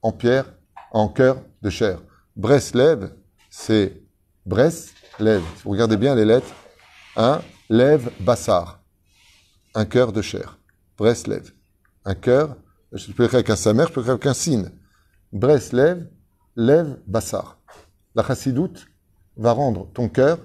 [0.00, 0.46] en pierre,
[0.92, 2.00] en cœur de chair.
[2.36, 3.10] Breslev,
[3.50, 4.02] c'est
[4.46, 5.42] Breslev.
[5.56, 6.54] Si vous regardez bien les lettres,
[7.16, 8.80] un lève bassar,
[9.74, 10.58] un cœur de chair.
[10.96, 11.52] Breslev,
[12.06, 12.56] un cœur,
[12.90, 14.70] je peux écrire avec un samer, je peux écrire avec un signe.
[15.32, 16.08] Breslev,
[16.56, 17.58] lève bassar.
[18.14, 18.86] La chassidoute
[19.36, 20.38] va rendre ton cœur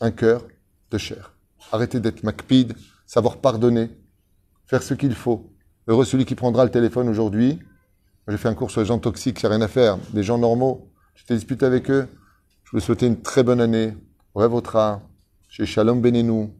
[0.00, 0.42] un cœur
[0.90, 1.34] de chair.
[1.70, 2.74] Arrêtez d'être makpid,
[3.06, 3.90] savoir pardonner,
[4.68, 5.50] faire ce qu'il faut.
[5.88, 7.58] Heureux celui qui prendra le téléphone aujourd'hui.
[8.28, 9.98] J'ai fait un cours sur les gens toxiques, il n'y rien à faire.
[10.12, 12.06] Les gens normaux, tu t'es disputé avec eux.
[12.64, 13.96] Je vous souhaite une très bonne année.
[14.34, 15.00] Rêvotera,
[15.48, 16.54] chez Shalom Benenou.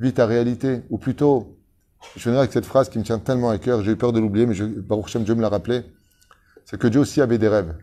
[0.00, 0.82] Vis ta réalité.
[0.90, 1.56] Ou plutôt,
[2.16, 4.18] je finirai avec cette phrase qui me tient tellement à cœur, j'ai eu peur de
[4.18, 5.84] l'oublier, mais je, Baruch Hashem, Dieu me l'a rappelé.
[6.64, 7.76] C'est que Dieu aussi avait des rêves.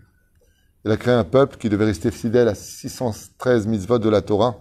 [0.83, 4.57] Il a créé un peuple qui devait rester fidèle à 613 mitzvot de la Torah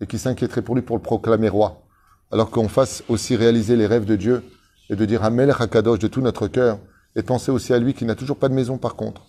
[0.00, 1.83] et qui s'inquiéterait pour lui pour le proclamer roi.
[2.30, 4.42] Alors qu'on fasse aussi réaliser les rêves de Dieu
[4.90, 6.78] et de dire Amel Hakadosh de tout notre cœur
[7.16, 9.22] et penser aussi à lui qui n'a toujours pas de maison par contre,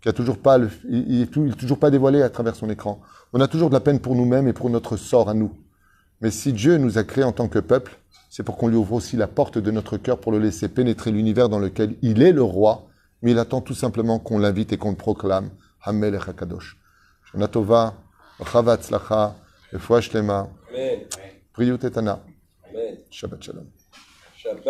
[0.00, 3.00] qui a toujours pas le, il, toujours pas dévoilé à travers son écran.
[3.32, 5.52] On a toujours de la peine pour nous-mêmes et pour notre sort à nous.
[6.20, 8.94] Mais si Dieu nous a créés en tant que peuple, c'est pour qu'on lui ouvre
[8.94, 12.32] aussi la porte de notre cœur pour le laisser pénétrer l'univers dans lequel il est
[12.32, 12.86] le roi,
[13.22, 15.50] mais il attend tout simplement qu'on l'invite et qu'on le proclame.
[15.82, 16.76] Hamel Hakadosh.
[17.30, 17.94] Shana Tova,
[18.52, 21.00] Chavat Shlema, Amen.
[21.60, 22.14] Priut Etana,
[22.64, 22.94] Amen.
[23.10, 23.66] Shabbat Shalom.
[24.36, 24.64] Shabbat